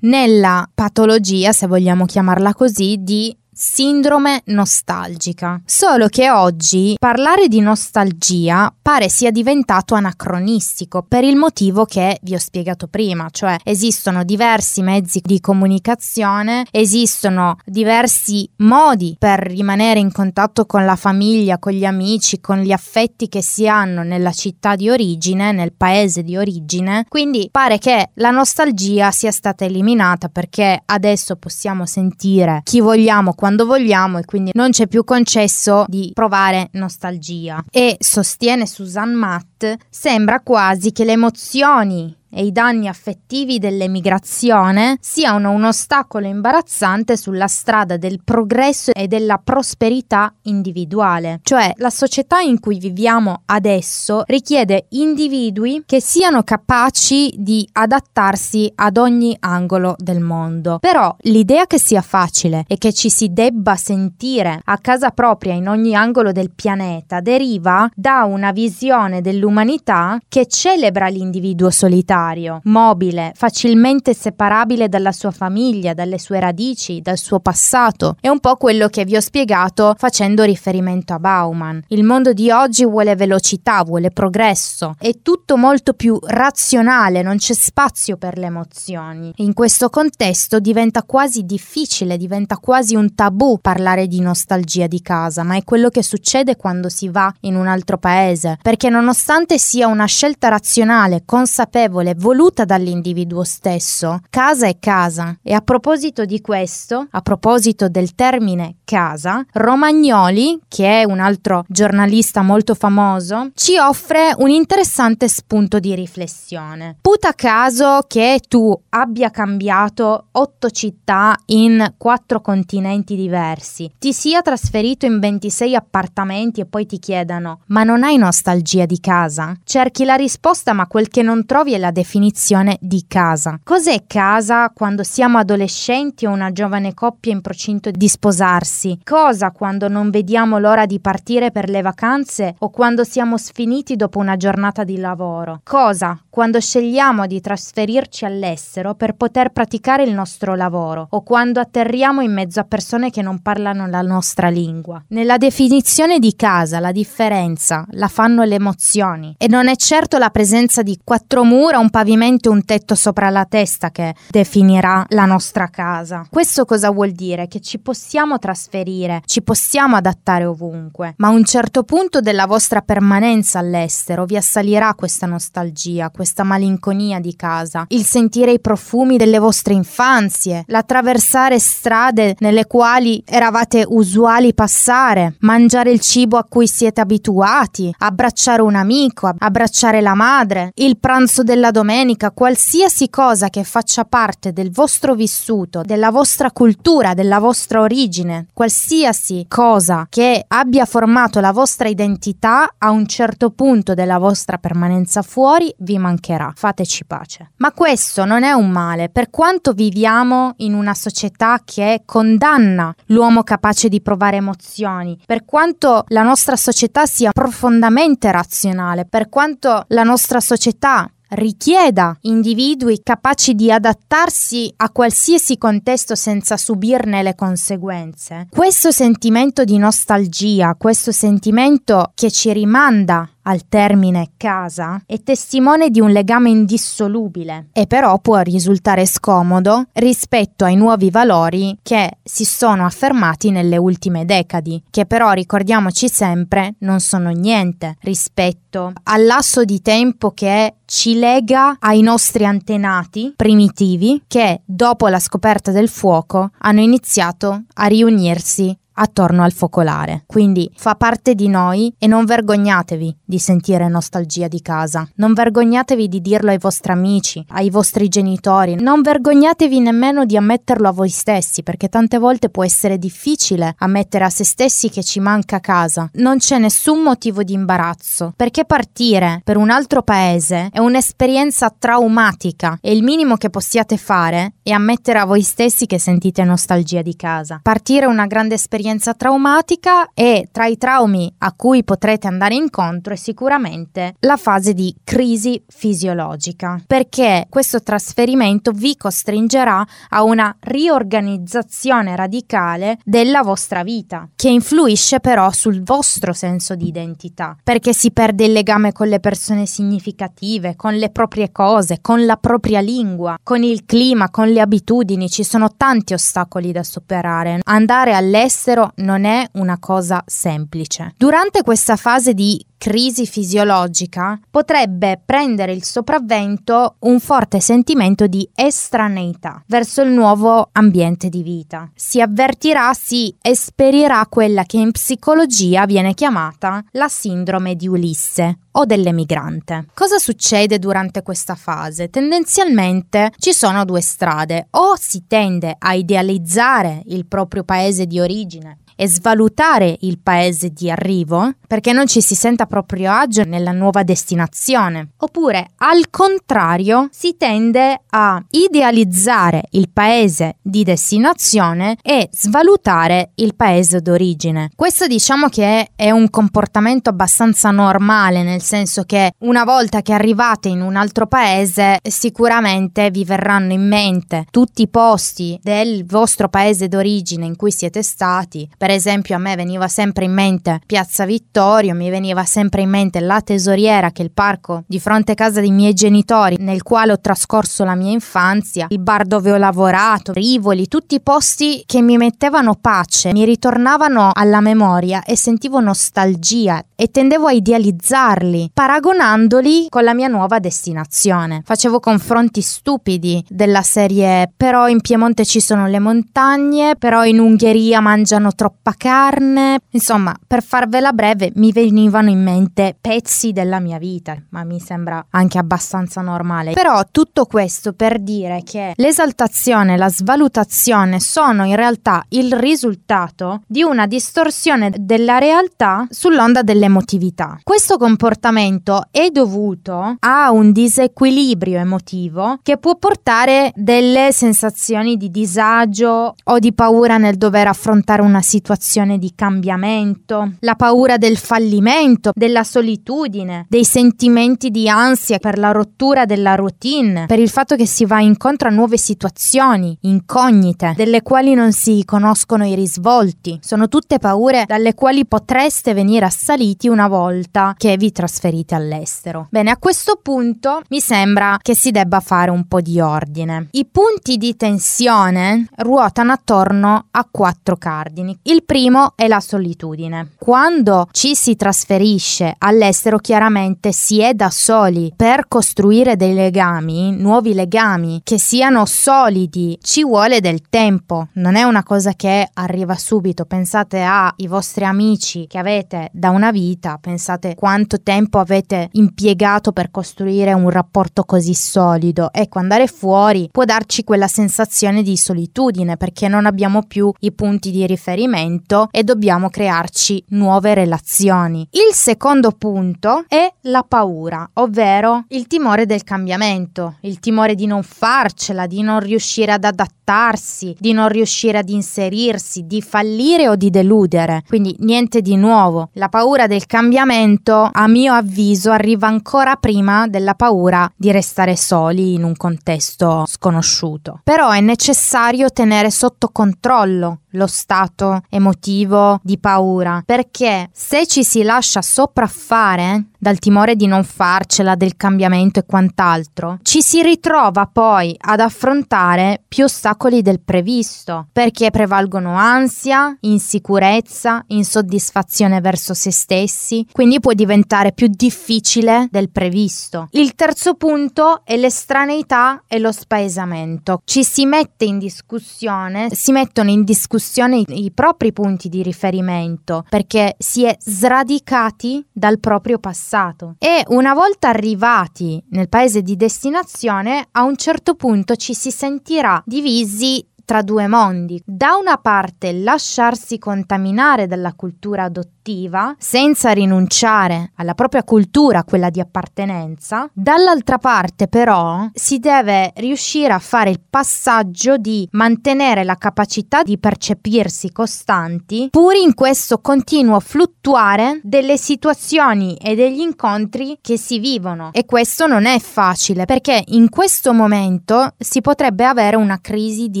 nella 0.00 0.68
patologia, 0.74 1.52
se 1.52 1.66
vogliamo 1.66 2.04
chiamarla 2.06 2.54
così, 2.54 2.98
di 3.00 3.36
sindrome 3.58 4.42
nostalgica. 4.46 5.62
Solo 5.64 6.08
che 6.08 6.30
oggi 6.30 6.96
parlare 6.98 7.48
di 7.48 7.60
nostalgia 7.60 8.70
pare 8.82 9.08
sia 9.08 9.30
diventato 9.30 9.94
anacronistico 9.94 11.02
per 11.08 11.24
il 11.24 11.36
motivo 11.36 11.86
che 11.86 12.18
vi 12.20 12.34
ho 12.34 12.38
spiegato 12.38 12.86
prima, 12.86 13.28
cioè 13.30 13.56
esistono 13.64 14.24
diversi 14.24 14.82
mezzi 14.82 15.22
di 15.24 15.40
comunicazione, 15.40 16.66
esistono 16.70 17.56
diversi 17.64 18.48
modi 18.58 19.16
per 19.18 19.38
rimanere 19.40 20.00
in 20.00 20.12
contatto 20.12 20.66
con 20.66 20.84
la 20.84 20.96
famiglia, 20.96 21.58
con 21.58 21.72
gli 21.72 21.86
amici, 21.86 22.40
con 22.40 22.58
gli 22.58 22.72
affetti 22.72 23.28
che 23.28 23.42
si 23.42 23.66
hanno 23.66 24.02
nella 24.02 24.32
città 24.32 24.76
di 24.76 24.90
origine, 24.90 25.52
nel 25.52 25.72
paese 25.72 26.22
di 26.22 26.36
origine, 26.36 27.06
quindi 27.08 27.48
pare 27.50 27.78
che 27.78 28.10
la 28.14 28.30
nostalgia 28.30 29.10
sia 29.12 29.32
stata 29.32 29.64
eliminata 29.64 30.28
perché 30.28 30.82
adesso 30.84 31.36
possiamo 31.36 31.86
sentire 31.86 32.60
chi 32.62 32.80
vogliamo 32.80 33.32
quando 33.32 33.44
vogliamo 33.54 34.18
e 34.18 34.24
quindi 34.24 34.50
non 34.54 34.70
c'è 34.70 34.86
più 34.86 35.04
concesso 35.04 35.84
di 35.86 36.10
provare 36.12 36.68
nostalgia. 36.72 37.64
E 37.70 37.96
sostiene 38.00 38.66
Susan 38.66 39.12
Matt, 39.12 39.74
sembra 39.88 40.40
quasi 40.40 40.90
che 40.92 41.04
le 41.04 41.12
emozioni 41.12 42.14
e 42.36 42.44
i 42.44 42.52
danni 42.52 42.86
affettivi 42.86 43.58
dell'emigrazione 43.58 44.98
siano 45.00 45.52
un 45.52 45.64
ostacolo 45.64 46.26
imbarazzante 46.26 47.16
sulla 47.16 47.46
strada 47.46 47.96
del 47.96 48.20
progresso 48.22 48.92
e 48.92 49.06
della 49.06 49.40
prosperità 49.42 50.34
individuale. 50.42 51.40
Cioè 51.42 51.72
la 51.76 51.88
società 51.88 52.40
in 52.40 52.60
cui 52.60 52.78
viviamo 52.78 53.40
adesso 53.46 54.22
richiede 54.26 54.84
individui 54.90 55.84
che 55.86 56.02
siano 56.02 56.42
capaci 56.42 57.32
di 57.38 57.66
adattarsi 57.72 58.70
ad 58.74 58.98
ogni 58.98 59.34
angolo 59.40 59.94
del 59.96 60.20
mondo. 60.20 60.78
Però 60.78 61.16
l'idea 61.20 61.66
che 61.66 61.78
sia 61.78 62.02
facile 62.02 62.64
e 62.68 62.76
che 62.76 62.92
ci 62.92 63.08
si 63.08 63.32
debba 63.32 63.76
sentire 63.76 64.60
a 64.62 64.76
casa 64.76 65.08
propria 65.08 65.54
in 65.54 65.68
ogni 65.68 65.94
angolo 65.94 66.32
del 66.32 66.50
pianeta 66.50 67.20
deriva 67.20 67.88
da 67.94 68.24
una 68.24 68.52
visione 68.52 69.22
dell'umanità 69.22 70.18
che 70.28 70.46
celebra 70.46 71.06
l'individuo 71.08 71.70
solitario 71.70 72.24
solitario, 72.26 72.60
mobile, 72.64 73.32
facilmente 73.34 74.14
separabile 74.14 74.88
dalla 74.88 75.12
sua 75.12 75.30
famiglia, 75.30 75.94
dalle 75.94 76.18
sue 76.18 76.40
radici, 76.40 77.00
dal 77.00 77.18
suo 77.18 77.40
passato. 77.40 78.16
È 78.20 78.28
un 78.28 78.40
po' 78.40 78.56
quello 78.56 78.88
che 78.88 79.04
vi 79.04 79.16
ho 79.16 79.20
spiegato 79.20 79.94
facendo 79.96 80.42
riferimento 80.42 81.12
a 81.12 81.18
Bauman. 81.18 81.84
Il 81.88 82.04
mondo 82.04 82.32
di 82.32 82.50
oggi 82.50 82.84
vuole 82.84 83.14
velocità, 83.14 83.82
vuole 83.84 84.10
progresso, 84.10 84.96
è 84.98 85.12
tutto 85.22 85.56
molto 85.56 85.92
più 85.92 86.18
razionale, 86.22 87.22
non 87.22 87.36
c'è 87.36 87.54
spazio 87.54 88.16
per 88.16 88.38
le 88.38 88.46
emozioni. 88.46 89.32
In 89.36 89.52
questo 89.52 89.90
contesto 89.90 90.58
diventa 90.58 91.02
quasi 91.02 91.44
difficile, 91.44 92.16
diventa 92.16 92.56
quasi 92.56 92.96
un 92.96 93.14
tabù 93.14 93.58
parlare 93.60 94.06
di 94.06 94.20
nostalgia 94.20 94.86
di 94.86 95.00
casa, 95.00 95.42
ma 95.42 95.56
è 95.56 95.64
quello 95.64 95.88
che 95.90 96.02
succede 96.02 96.56
quando 96.56 96.88
si 96.88 97.08
va 97.08 97.32
in 97.40 97.56
un 97.56 97.66
altro 97.66 97.98
paese, 97.98 98.58
perché 98.62 98.88
nonostante 98.88 99.58
sia 99.58 99.86
una 99.86 100.06
scelta 100.06 100.48
razionale, 100.48 101.22
consapevole, 101.24 102.14
voluta 102.16 102.64
dall'individuo 102.64 103.44
stesso. 103.44 104.20
Casa 104.30 104.66
è 104.66 104.78
casa. 104.78 105.38
E 105.42 105.52
a 105.52 105.60
proposito 105.60 106.24
di 106.24 106.40
questo, 106.40 107.06
a 107.10 107.20
proposito 107.20 107.88
del 107.88 108.14
termine 108.14 108.76
casa, 108.84 109.44
Romagnoli, 109.52 110.60
che 110.68 111.00
è 111.00 111.04
un 111.04 111.20
altro 111.20 111.64
giornalista 111.68 112.42
molto 112.42 112.74
famoso, 112.74 113.50
ci 113.54 113.78
offre 113.78 114.32
un 114.38 114.50
interessante 114.50 115.28
spunto 115.28 115.78
di 115.78 115.94
riflessione. 115.94 116.96
Puta 117.00 117.32
caso 117.32 118.04
che 118.06 118.40
tu 118.48 118.78
abbia 118.90 119.30
cambiato 119.30 120.26
otto 120.32 120.70
città 120.70 121.36
in 121.46 121.94
quattro 121.96 122.40
continenti 122.40 123.16
diversi, 123.16 123.90
ti 123.98 124.12
sia 124.12 124.42
trasferito 124.42 125.06
in 125.06 125.18
26 125.18 125.74
appartamenti 125.74 126.60
e 126.60 126.66
poi 126.66 126.86
ti 126.86 126.98
chiedano: 126.98 127.60
Ma 127.66 127.82
non 127.82 128.02
hai 128.02 128.16
nostalgia 128.16 128.86
di 128.86 129.00
casa? 129.00 129.54
Cerchi 129.64 130.04
la 130.04 130.14
risposta, 130.14 130.72
ma 130.72 130.86
quel 130.86 131.08
che 131.08 131.22
non 131.22 131.46
trovi 131.46 131.72
è 131.72 131.78
la 131.78 131.90
definizione 131.96 132.76
di 132.78 133.06
casa. 133.08 133.58
Cos'è 133.62 134.04
casa 134.06 134.70
quando 134.74 135.02
siamo 135.02 135.38
adolescenti 135.38 136.26
o 136.26 136.30
una 136.30 136.52
giovane 136.52 136.92
coppia 136.92 137.32
in 137.32 137.40
procinto 137.40 137.90
di 137.90 138.06
sposarsi? 138.06 138.98
Cosa 139.02 139.50
quando 139.50 139.88
non 139.88 140.10
vediamo 140.10 140.58
l'ora 140.58 140.84
di 140.84 141.00
partire 141.00 141.50
per 141.50 141.70
le 141.70 141.80
vacanze 141.80 142.54
o 142.58 142.68
quando 142.68 143.02
siamo 143.02 143.38
sfiniti 143.38 143.96
dopo 143.96 144.18
una 144.18 144.36
giornata 144.36 144.84
di 144.84 144.98
lavoro? 144.98 145.60
Cosa 145.64 146.20
quando 146.28 146.60
scegliamo 146.60 147.26
di 147.26 147.40
trasferirci 147.40 148.26
all'estero 148.26 148.94
per 148.94 149.14
poter 149.14 149.52
praticare 149.52 150.02
il 150.02 150.12
nostro 150.12 150.54
lavoro 150.54 151.06
o 151.08 151.22
quando 151.22 151.60
atterriamo 151.60 152.20
in 152.20 152.30
mezzo 152.30 152.60
a 152.60 152.64
persone 152.64 153.08
che 153.08 153.22
non 153.22 153.40
parlano 153.40 153.86
la 153.86 154.02
nostra 154.02 154.50
lingua? 154.50 155.02
Nella 155.08 155.38
definizione 155.38 156.18
di 156.18 156.36
casa 156.36 156.78
la 156.78 156.92
differenza 156.92 157.86
la 157.92 158.08
fanno 158.08 158.42
le 158.42 158.56
emozioni 158.56 159.34
e 159.38 159.48
non 159.48 159.68
è 159.68 159.76
certo 159.76 160.18
la 160.18 160.28
presenza 160.28 160.82
di 160.82 161.00
quattro 161.02 161.42
mura, 161.42 161.78
un 161.78 161.85
pavimento 161.90 162.48
e 162.48 162.52
un 162.52 162.64
tetto 162.64 162.94
sopra 162.94 163.30
la 163.30 163.44
testa 163.44 163.90
che 163.90 164.14
definirà 164.30 165.04
la 165.10 165.24
nostra 165.24 165.68
casa. 165.68 166.26
Questo 166.30 166.64
cosa 166.64 166.90
vuol 166.90 167.12
dire? 167.12 167.48
Che 167.48 167.60
ci 167.60 167.78
possiamo 167.78 168.38
trasferire, 168.38 169.22
ci 169.26 169.42
possiamo 169.42 169.96
adattare 169.96 170.44
ovunque, 170.44 171.14
ma 171.18 171.28
a 171.28 171.30
un 171.30 171.44
certo 171.44 171.82
punto 171.82 172.20
della 172.20 172.46
vostra 172.46 172.80
permanenza 172.80 173.58
all'estero 173.58 174.24
vi 174.24 174.36
assalirà 174.36 174.94
questa 174.94 175.26
nostalgia, 175.26 176.10
questa 176.10 176.42
malinconia 176.42 177.20
di 177.20 177.34
casa, 177.36 177.84
il 177.88 178.04
sentire 178.04 178.52
i 178.52 178.60
profumi 178.60 179.16
delle 179.16 179.38
vostre 179.38 179.74
infanzie, 179.74 180.64
l'attraversare 180.66 181.58
strade 181.58 182.36
nelle 182.38 182.66
quali 182.66 183.22
eravate 183.24 183.84
usuali 183.86 184.54
passare, 184.54 185.36
mangiare 185.40 185.90
il 185.90 186.00
cibo 186.00 186.36
a 186.36 186.44
cui 186.44 186.66
siete 186.66 187.00
abituati, 187.00 187.94
abbracciare 187.98 188.62
un 188.62 188.74
amico, 188.74 189.32
abbracciare 189.36 190.00
la 190.00 190.14
madre, 190.14 190.72
il 190.74 190.98
pranzo 190.98 191.42
della 191.42 191.70
domenica, 191.76 192.30
qualsiasi 192.30 193.10
cosa 193.10 193.50
che 193.50 193.62
faccia 193.62 194.06
parte 194.06 194.54
del 194.54 194.70
vostro 194.70 195.14
vissuto, 195.14 195.82
della 195.82 196.10
vostra 196.10 196.50
cultura, 196.50 197.12
della 197.12 197.38
vostra 197.38 197.82
origine, 197.82 198.46
qualsiasi 198.54 199.44
cosa 199.46 200.06
che 200.08 200.42
abbia 200.48 200.86
formato 200.86 201.38
la 201.38 201.52
vostra 201.52 201.88
identità 201.88 202.76
a 202.78 202.88
un 202.88 203.06
certo 203.06 203.50
punto 203.50 203.92
della 203.92 204.16
vostra 204.16 204.56
permanenza 204.56 205.20
fuori 205.20 205.70
vi 205.80 205.98
mancherà. 205.98 206.50
Fateci 206.56 207.04
pace. 207.04 207.50
Ma 207.56 207.72
questo 207.72 208.24
non 208.24 208.42
è 208.42 208.52
un 208.52 208.70
male, 208.70 209.10
per 209.10 209.28
quanto 209.28 209.72
viviamo 209.72 210.54
in 210.58 210.72
una 210.72 210.94
società 210.94 211.60
che 211.62 212.04
condanna 212.06 212.94
l'uomo 213.08 213.42
capace 213.42 213.90
di 213.90 214.00
provare 214.00 214.38
emozioni, 214.38 215.18
per 215.26 215.44
quanto 215.44 216.04
la 216.08 216.22
nostra 216.22 216.56
società 216.56 217.04
sia 217.04 217.32
profondamente 217.32 218.32
razionale, 218.32 219.04
per 219.04 219.28
quanto 219.28 219.84
la 219.88 220.04
nostra 220.04 220.40
società 220.40 221.10
richieda 221.30 222.16
individui 222.22 223.00
capaci 223.02 223.54
di 223.54 223.70
adattarsi 223.70 224.72
a 224.76 224.90
qualsiasi 224.90 225.58
contesto 225.58 226.14
senza 226.14 226.56
subirne 226.56 227.22
le 227.22 227.34
conseguenze. 227.34 228.46
Questo 228.50 228.90
sentimento 228.90 229.64
di 229.64 229.78
nostalgia, 229.78 230.74
questo 230.76 231.12
sentimento 231.12 232.12
che 232.14 232.30
ci 232.30 232.52
rimanda 232.52 233.28
al 233.46 233.68
termine 233.68 234.32
casa 234.36 235.02
è 235.06 235.22
testimone 235.22 235.90
di 235.90 236.00
un 236.00 236.10
legame 236.10 236.50
indissolubile 236.50 237.68
e 237.72 237.86
però 237.86 238.18
può 238.18 238.38
risultare 238.40 239.06
scomodo 239.06 239.86
rispetto 239.94 240.64
ai 240.64 240.76
nuovi 240.76 241.10
valori 241.10 241.76
che 241.82 242.18
si 242.22 242.44
sono 242.44 242.84
affermati 242.84 243.50
nelle 243.50 243.76
ultime 243.76 244.24
decadi, 244.24 244.82
che 244.90 245.06
però 245.06 245.32
ricordiamoci 245.32 246.08
sempre 246.08 246.74
non 246.80 247.00
sono 247.00 247.30
niente 247.30 247.96
rispetto 248.00 248.92
al 249.04 249.24
lasso 249.24 249.64
di 249.64 249.80
tempo 249.80 250.32
che 250.32 250.74
ci 250.84 251.18
lega 251.18 251.76
ai 251.80 252.00
nostri 252.00 252.44
antenati 252.44 253.32
primitivi 253.36 254.22
che 254.26 254.60
dopo 254.64 255.08
la 255.08 255.18
scoperta 255.18 255.72
del 255.72 255.88
fuoco 255.88 256.50
hanno 256.58 256.80
iniziato 256.80 257.64
a 257.74 257.86
riunirsi 257.86 258.76
attorno 258.96 259.42
al 259.42 259.52
focolare. 259.52 260.24
Quindi 260.26 260.70
fa 260.74 260.94
parte 260.94 261.34
di 261.34 261.48
noi 261.48 261.94
e 261.98 262.06
non 262.06 262.24
vergognatevi 262.24 263.16
di 263.24 263.38
sentire 263.38 263.88
nostalgia 263.88 264.48
di 264.48 264.62
casa. 264.62 265.06
Non 265.16 265.32
vergognatevi 265.32 266.08
di 266.08 266.20
dirlo 266.20 266.50
ai 266.50 266.58
vostri 266.58 266.92
amici, 266.92 267.44
ai 267.48 267.70
vostri 267.70 268.08
genitori. 268.08 268.76
Non 268.80 269.02
vergognatevi 269.02 269.80
nemmeno 269.80 270.24
di 270.24 270.36
ammetterlo 270.36 270.88
a 270.88 270.92
voi 270.92 271.08
stessi, 271.08 271.62
perché 271.62 271.88
tante 271.88 272.18
volte 272.18 272.48
può 272.48 272.64
essere 272.64 272.98
difficile 272.98 273.74
ammettere 273.78 274.24
a 274.24 274.30
se 274.30 274.44
stessi 274.44 274.88
che 274.88 275.02
ci 275.02 275.20
manca 275.20 275.60
casa. 275.60 276.08
Non 276.14 276.38
c'è 276.38 276.58
nessun 276.58 277.02
motivo 277.02 277.42
di 277.42 277.52
imbarazzo, 277.52 278.32
perché 278.36 278.64
partire 278.64 279.40
per 279.44 279.56
un 279.56 279.70
altro 279.70 280.02
paese 280.02 280.68
è 280.72 280.78
un'esperienza 280.78 281.74
traumatica 281.76 282.78
e 282.80 282.92
il 282.92 283.02
minimo 283.02 283.36
che 283.36 283.50
possiate 283.50 283.96
fare 283.96 284.54
è 284.62 284.70
ammettere 284.70 285.18
a 285.18 285.24
voi 285.24 285.42
stessi 285.42 285.86
che 285.86 285.98
sentite 285.98 286.44
nostalgia 286.44 287.02
di 287.02 287.14
casa. 287.16 287.60
Partire 287.62 288.06
è 288.06 288.08
una 288.08 288.26
grande 288.26 288.54
esperienza 288.54 288.84
un'esperienza 288.86 289.14
traumatica 289.14 290.10
e 290.14 290.48
tra 290.52 290.66
i 290.66 290.78
traumi 290.78 291.32
a 291.38 291.52
cui 291.52 291.82
potrete 291.82 292.28
andare 292.28 292.54
incontro 292.54 293.14
è 293.14 293.16
sicuramente 293.16 294.14
la 294.20 294.36
fase 294.36 294.74
di 294.74 294.94
crisi 295.02 295.60
fisiologica, 295.66 296.80
perché 296.86 297.46
questo 297.48 297.82
trasferimento 297.82 298.70
vi 298.70 298.96
costringerà 298.96 299.84
a 300.10 300.22
una 300.22 300.54
riorganizzazione 300.60 302.14
radicale 302.14 302.98
della 303.04 303.42
vostra 303.42 303.82
vita, 303.82 304.28
che 304.36 304.48
influisce 304.48 305.18
però 305.20 305.50
sul 305.50 305.82
vostro 305.82 306.32
senso 306.32 306.76
di 306.76 306.86
identità, 306.86 307.56
perché 307.62 307.92
si 307.92 308.12
perde 308.12 308.44
il 308.44 308.52
legame 308.52 308.92
con 308.92 309.08
le 309.08 309.20
persone 309.20 309.66
significative, 309.66 310.76
con 310.76 310.94
le 310.94 311.10
proprie 311.10 311.50
cose, 311.50 311.98
con 312.00 312.24
la 312.24 312.36
propria 312.36 312.80
lingua, 312.80 313.38
con 313.42 313.62
il 313.62 313.84
clima, 313.84 314.30
con 314.30 314.48
le 314.48 314.60
abitudini, 314.60 315.28
ci 315.28 315.42
sono 315.42 315.74
tanti 315.76 316.14
ostacoli 316.14 316.70
da 316.72 316.84
superare. 316.84 317.60
Andare 317.64 318.14
all'estero 318.14 318.75
non 318.96 319.24
è 319.24 319.48
una 319.52 319.78
cosa 319.78 320.22
semplice. 320.26 321.14
Durante 321.16 321.62
questa 321.62 321.96
fase 321.96 322.34
di 322.34 322.64
crisi 322.78 323.26
fisiologica 323.26 324.38
potrebbe 324.50 325.20
prendere 325.24 325.72
il 325.72 325.84
sopravvento 325.84 326.96
un 327.00 327.20
forte 327.20 327.60
sentimento 327.60 328.26
di 328.26 328.48
estraneità 328.54 329.62
verso 329.66 330.02
il 330.02 330.10
nuovo 330.10 330.68
ambiente 330.72 331.28
di 331.28 331.42
vita. 331.42 331.90
Si 331.94 332.20
avvertirà, 332.20 332.92
si 332.94 333.34
esperirà 333.40 334.26
quella 334.28 334.64
che 334.64 334.78
in 334.78 334.92
psicologia 334.92 335.86
viene 335.86 336.14
chiamata 336.14 336.82
la 336.92 337.08
sindrome 337.08 337.74
di 337.76 337.88
Ulisse 337.88 338.58
o 338.72 338.84
dell'emigrante. 338.84 339.86
Cosa 339.94 340.18
succede 340.18 340.78
durante 340.78 341.22
questa 341.22 341.54
fase? 341.54 342.10
Tendenzialmente 342.10 343.32
ci 343.38 343.52
sono 343.52 343.84
due 343.84 344.02
strade, 344.02 344.68
o 344.72 344.94
si 344.98 345.24
tende 345.26 345.74
a 345.78 345.94
idealizzare 345.94 347.02
il 347.06 347.26
proprio 347.26 347.64
paese 347.64 348.06
di 348.06 348.20
origine 348.20 348.78
e 348.96 349.06
svalutare 349.08 349.96
il 350.00 350.18
paese 350.18 350.70
di 350.70 350.90
arrivo 350.90 351.52
perché 351.66 351.92
non 351.92 352.06
ci 352.06 352.20
si 352.20 352.34
senta 352.34 352.66
proprio 352.66 353.12
agio 353.12 353.44
nella 353.44 353.72
nuova 353.72 354.02
destinazione. 354.02 355.10
Oppure, 355.18 355.70
al 355.78 356.08
contrario, 356.10 357.08
si 357.10 357.36
tende 357.36 358.00
a 358.08 358.42
idealizzare 358.50 359.64
il 359.70 359.90
paese 359.92 360.56
di 360.62 360.82
destinazione 360.82 361.96
e 362.02 362.28
svalutare 362.32 363.32
il 363.36 363.54
paese 363.54 364.00
d'origine. 364.00 364.70
Questo 364.74 365.06
diciamo 365.06 365.48
che 365.48 365.90
è 365.94 366.10
un 366.10 366.30
comportamento 366.30 367.10
abbastanza 367.10 367.70
normale, 367.70 368.42
nel 368.42 368.62
senso 368.62 369.04
che 369.04 369.32
una 369.38 369.64
volta 369.64 370.02
che 370.02 370.12
arrivate 370.12 370.68
in 370.68 370.80
un 370.80 370.96
altro 370.96 371.26
paese, 371.26 371.98
sicuramente 372.02 373.10
vi 373.10 373.24
verranno 373.24 373.72
in 373.72 373.86
mente 373.86 374.46
tutti 374.50 374.82
i 374.82 374.88
posti 374.88 375.58
del 375.62 376.06
vostro 376.06 376.48
paese 376.48 376.88
d'origine 376.88 377.44
in 377.44 377.56
cui 377.56 377.70
siete 377.70 378.02
stati, 378.02 378.68
per 378.86 378.94
esempio 378.94 379.34
a 379.34 379.38
me 379.38 379.56
veniva 379.56 379.88
sempre 379.88 380.26
in 380.26 380.32
mente 380.32 380.80
Piazza 380.86 381.26
Vittorio, 381.26 381.92
mi 381.92 382.08
veniva 382.08 382.44
sempre 382.44 382.82
in 382.82 382.88
mente 382.88 383.18
la 383.18 383.40
Tesoriera, 383.40 384.12
che 384.12 384.22
è 384.22 384.24
il 384.24 384.30
parco 384.30 384.84
di 384.86 385.00
fronte 385.00 385.32
a 385.32 385.34
casa 385.34 385.58
dei 385.58 385.72
miei 385.72 385.92
genitori, 385.92 386.54
nel 386.60 386.84
quale 386.84 387.10
ho 387.10 387.18
trascorso 387.18 387.82
la 387.82 387.96
mia 387.96 388.12
infanzia, 388.12 388.86
il 388.90 389.00
bar 389.00 389.24
dove 389.24 389.50
ho 389.50 389.56
lavorato, 389.56 390.30
Rivoli, 390.30 390.86
tutti 390.86 391.16
i 391.16 391.20
posti 391.20 391.82
che 391.84 392.00
mi 392.00 392.16
mettevano 392.16 392.76
pace, 392.80 393.32
mi 393.32 393.44
ritornavano 393.44 394.30
alla 394.32 394.60
memoria 394.60 395.24
e 395.24 395.34
sentivo 395.36 395.80
nostalgia 395.80 396.80
e 396.94 397.10
tendevo 397.10 397.48
a 397.48 397.52
idealizzarli, 397.52 398.70
paragonandoli 398.72 399.86
con 399.88 400.04
la 400.04 400.14
mia 400.14 400.28
nuova 400.28 400.60
destinazione. 400.60 401.62
Facevo 401.64 401.98
confronti 401.98 402.60
stupidi 402.60 403.44
della 403.48 403.82
serie 403.82 404.48
però 404.56 404.88
in 404.88 405.00
Piemonte 405.00 405.44
ci 405.44 405.60
sono 405.60 405.88
le 405.88 405.98
montagne, 405.98 406.94
però 406.96 407.24
in 407.24 407.40
Ungheria 407.40 407.98
mangiano 407.98 408.52
troppo 408.52 408.74
troppa 408.76 408.94
carne. 408.96 409.78
Insomma, 409.90 410.34
per 410.46 410.62
farvela 410.62 411.12
breve, 411.12 411.52
mi 411.56 411.72
venivano 411.72 412.28
in 412.28 412.42
mente 412.42 412.96
pezzi 413.00 413.52
della 413.52 413.80
mia 413.80 413.98
vita, 413.98 414.36
ma 414.50 414.64
mi 414.64 414.78
sembra 414.78 415.24
anche 415.30 415.58
abbastanza 415.58 416.20
normale. 416.20 416.72
Però 416.72 417.02
tutto 417.10 417.46
questo 417.46 417.92
per 417.94 418.20
dire 418.20 418.62
che 418.64 418.92
l'esaltazione 418.96 419.94
e 419.94 419.96
la 419.96 420.10
svalutazione 420.10 421.20
sono 421.20 421.64
in 421.64 421.76
realtà 421.76 422.24
il 422.30 422.52
risultato 422.52 423.62
di 423.66 423.82
una 423.82 424.06
distorsione 424.06 424.92
della 424.98 425.38
realtà 425.38 426.06
sull'onda 426.10 426.62
dell'emotività. 426.62 427.58
Questo 427.62 427.96
comportamento 427.96 429.06
è 429.10 429.30
dovuto 429.30 430.16
a 430.18 430.50
un 430.50 430.72
disequilibrio 430.72 431.78
emotivo 431.78 432.58
che 432.62 432.76
può 432.76 432.96
portare 432.96 433.72
delle 433.74 434.32
sensazioni 434.32 435.16
di 435.16 435.30
disagio 435.30 436.34
o 436.44 436.58
di 436.58 436.72
paura 436.72 437.16
nel 437.16 437.36
dover 437.36 437.68
affrontare 437.68 438.22
una 438.22 438.42
situazione 438.42 438.65
situazione 438.66 439.18
di 439.18 439.32
cambiamento, 439.36 440.54
la 440.60 440.74
paura 440.74 441.18
del 441.18 441.36
fallimento, 441.36 442.32
della 442.34 442.64
solitudine, 442.64 443.64
dei 443.68 443.84
sentimenti 443.84 444.70
di 444.70 444.88
ansia 444.88 445.38
per 445.38 445.56
la 445.56 445.70
rottura 445.70 446.24
della 446.24 446.56
routine, 446.56 447.26
per 447.26 447.38
il 447.38 447.48
fatto 447.48 447.76
che 447.76 447.86
si 447.86 448.04
va 448.04 448.20
incontro 448.20 448.66
a 448.66 448.72
nuove 448.72 448.96
situazioni 448.96 449.96
incognite, 450.00 450.94
delle 450.96 451.22
quali 451.22 451.54
non 451.54 451.70
si 451.70 452.02
conoscono 452.04 452.66
i 452.66 452.74
risvolti. 452.74 453.56
Sono 453.62 453.86
tutte 453.86 454.18
paure 454.18 454.64
dalle 454.66 454.94
quali 454.94 455.24
potreste 455.26 455.94
venire 455.94 456.26
assaliti 456.26 456.88
una 456.88 457.06
volta 457.06 457.72
che 457.76 457.96
vi 457.96 458.10
trasferite 458.10 458.74
all'estero. 458.74 459.46
Bene, 459.48 459.70
a 459.70 459.76
questo 459.76 460.18
punto 460.20 460.80
mi 460.88 460.98
sembra 460.98 461.56
che 461.62 461.76
si 461.76 461.92
debba 461.92 462.18
fare 462.18 462.50
un 462.50 462.66
po' 462.66 462.80
di 462.80 462.98
ordine. 462.98 463.68
I 463.70 463.86
punti 463.86 464.36
di 464.36 464.56
tensione 464.56 465.68
ruotano 465.76 466.32
attorno 466.32 467.06
a 467.12 467.28
quattro 467.30 467.76
cardini. 467.76 468.36
Il 468.42 468.54
primo 468.64 469.12
è 469.16 469.26
la 469.26 469.40
solitudine. 469.40 470.32
Quando 470.38 471.08
ci 471.10 471.34
si 471.34 471.56
trasferisce 471.56 472.54
all'estero, 472.58 473.18
chiaramente 473.18 473.92
si 473.92 474.20
è 474.20 474.34
da 474.34 474.50
soli. 474.50 475.12
Per 475.16 475.48
costruire 475.48 476.16
dei 476.16 476.34
legami, 476.34 477.12
nuovi 477.12 477.54
legami 477.54 478.20
che 478.22 478.38
siano 478.38 478.86
solidi, 478.86 479.78
ci 479.82 480.04
vuole 480.04 480.40
del 480.40 480.68
tempo. 480.68 481.28
Non 481.34 481.56
è 481.56 481.64
una 481.64 481.82
cosa 481.82 482.12
che 482.12 482.48
arriva 482.54 482.94
subito. 482.94 483.44
Pensate 483.44 484.02
ai 484.02 484.46
vostri 484.46 484.84
amici 484.84 485.46
che 485.48 485.58
avete 485.58 486.08
da 486.12 486.30
una 486.30 486.50
vita, 486.50 486.98
pensate 487.00 487.54
quanto 487.54 488.00
tempo 488.02 488.38
avete 488.38 488.88
impiegato 488.92 489.72
per 489.72 489.90
costruire 489.90 490.52
un 490.52 490.70
rapporto 490.70 491.24
così 491.24 491.54
solido. 491.54 492.30
Ecco, 492.32 492.58
andare 492.58 492.86
fuori 492.86 493.48
può 493.50 493.64
darci 493.64 494.04
quella 494.04 494.28
sensazione 494.28 495.02
di 495.02 495.16
solitudine 495.16 495.96
perché 495.96 496.28
non 496.28 496.46
abbiamo 496.46 496.82
più 496.84 497.12
i 497.20 497.32
punti 497.32 497.70
di 497.70 497.86
riferimento 497.86 498.44
momento 498.46 498.88
e 498.90 499.02
dobbiamo 499.02 499.48
crearci 499.48 500.24
nuove 500.28 500.74
relazioni. 500.74 501.66
Il 501.72 501.92
secondo 501.92 502.52
punto 502.52 503.24
è 503.28 503.52
la 503.62 503.84
paura, 503.86 504.48
ovvero 504.54 505.24
il 505.28 505.46
timore 505.46 505.86
del 505.86 506.04
cambiamento, 506.04 506.96
il 507.02 507.18
timore 507.18 507.54
di 507.54 507.66
non 507.66 507.82
farcela, 507.82 508.66
di 508.66 508.82
non 508.82 509.00
riuscire 509.00 509.52
ad 509.52 509.64
adattarsi, 510.06 510.76
di 510.78 510.92
non 510.92 511.08
riuscire 511.08 511.58
ad 511.58 511.68
inserirsi, 511.68 512.66
di 512.66 512.80
fallire 512.80 513.48
o 513.48 513.56
di 513.56 513.70
deludere. 513.70 514.42
Quindi 514.46 514.76
niente 514.80 515.20
di 515.20 515.36
nuovo. 515.36 515.90
La 515.94 516.08
paura 516.08 516.46
del 516.46 516.66
cambiamento, 516.66 517.68
a 517.72 517.88
mio 517.88 518.14
avviso, 518.14 518.70
arriva 518.70 519.08
ancora 519.08 519.56
prima 519.56 520.06
della 520.06 520.34
paura 520.34 520.90
di 520.96 521.10
restare 521.10 521.56
soli 521.56 522.14
in 522.14 522.22
un 522.22 522.36
contesto 522.36 523.24
sconosciuto. 523.26 524.20
Però 524.22 524.50
è 524.50 524.60
necessario 524.60 525.50
tenere 525.50 525.90
sotto 525.90 526.28
controllo 526.28 527.20
lo 527.36 527.46
stato 527.46 528.22
emotivo 528.30 529.20
di 529.22 529.38
paura, 529.38 530.02
perché 530.04 530.70
se 530.72 531.06
ci 531.06 531.22
si 531.22 531.42
lascia 531.42 531.82
sopraffare 531.82 533.08
dal 533.18 533.38
timore 533.38 533.76
di 533.76 533.86
non 533.86 534.04
farcela, 534.04 534.74
del 534.74 534.96
cambiamento 534.96 535.60
e 535.60 535.64
quant'altro, 535.66 536.58
ci 536.62 536.82
si 536.82 537.02
ritrova 537.02 537.66
poi 537.66 538.14
ad 538.18 538.40
affrontare 538.40 539.42
più 539.48 539.64
ostacoli 539.64 540.22
del 540.22 540.40
previsto, 540.40 541.28
perché 541.32 541.70
prevalgono 541.70 542.34
ansia, 542.34 543.16
insicurezza, 543.20 544.44
insoddisfazione 544.48 545.60
verso 545.60 545.94
se 545.94 546.10
stessi, 546.10 546.86
quindi 546.92 547.20
può 547.20 547.32
diventare 547.32 547.92
più 547.92 548.08
difficile 548.08 549.08
del 549.10 549.30
previsto. 549.30 550.08
Il 550.12 550.34
terzo 550.34 550.74
punto 550.74 551.42
è 551.44 551.56
l'estraneità 551.56 552.62
e 552.66 552.78
lo 552.78 552.92
spaesamento. 552.92 554.02
Ci 554.04 554.24
si 554.24 554.46
mette 554.46 554.84
in 554.84 554.98
discussione, 554.98 556.08
si 556.12 556.32
mettono 556.32 556.70
in 556.70 556.84
discussione 556.84 557.58
i, 557.58 557.64
i 557.84 557.90
propri 557.92 558.32
punti 558.32 558.68
di 558.68 558.82
riferimento, 558.82 559.84
perché 559.88 560.34
si 560.38 560.64
è 560.64 560.76
sradicati 560.78 562.04
dal 562.12 562.38
proprio 562.38 562.78
passato 562.78 563.04
passato 563.06 563.54
e 563.58 563.84
una 563.88 564.12
volta 564.14 564.48
arrivati 564.48 565.42
nel 565.50 565.68
paese 565.68 566.02
di 566.02 566.16
destinazione 566.16 567.28
a 567.30 567.44
un 567.44 567.56
certo 567.56 567.94
punto 567.94 568.34
ci 568.34 568.52
si 568.52 568.72
sentirà 568.72 569.40
divisi 569.46 570.26
tra 570.44 570.62
due 570.62 570.86
mondi. 570.86 571.40
Da 571.44 571.76
una 571.76 571.96
parte 571.98 572.52
lasciarsi 572.52 573.38
contaminare 573.38 574.26
dalla 574.26 574.54
cultura 574.54 575.04
adottata 575.04 575.35
produttiva 575.46 575.94
senza 575.98 576.50
rinunciare 576.50 577.52
alla 577.56 577.74
propria 577.74 578.02
cultura, 578.02 578.64
quella 578.64 578.90
di 578.90 579.00
appartenenza. 579.00 580.08
Dall'altra 580.12 580.78
parte 580.78 581.28
però 581.28 581.88
si 581.92 582.18
deve 582.18 582.72
riuscire 582.76 583.32
a 583.32 583.38
fare 583.38 583.70
il 583.70 583.80
passaggio 583.88 584.76
di 584.76 585.08
mantenere 585.12 585.84
la 585.84 585.94
capacità 585.94 586.62
di 586.62 586.78
percepirsi 586.78 587.70
costanti 587.70 588.68
pur 588.70 588.94
in 588.94 589.14
questo 589.14 589.60
continuo 589.60 590.18
fluttuare 590.20 591.20
delle 591.22 591.56
situazioni 591.56 592.56
e 592.56 592.74
degli 592.74 593.00
incontri 593.00 593.78
che 593.80 593.96
si 593.96 594.18
vivono 594.18 594.70
e 594.72 594.84
questo 594.84 595.26
non 595.26 595.46
è 595.46 595.58
facile 595.60 596.24
perché 596.24 596.62
in 596.68 596.88
questo 596.88 597.32
momento 597.32 598.14
si 598.18 598.40
potrebbe 598.40 598.84
avere 598.84 599.16
una 599.16 599.40
crisi 599.40 599.88
di 599.88 600.00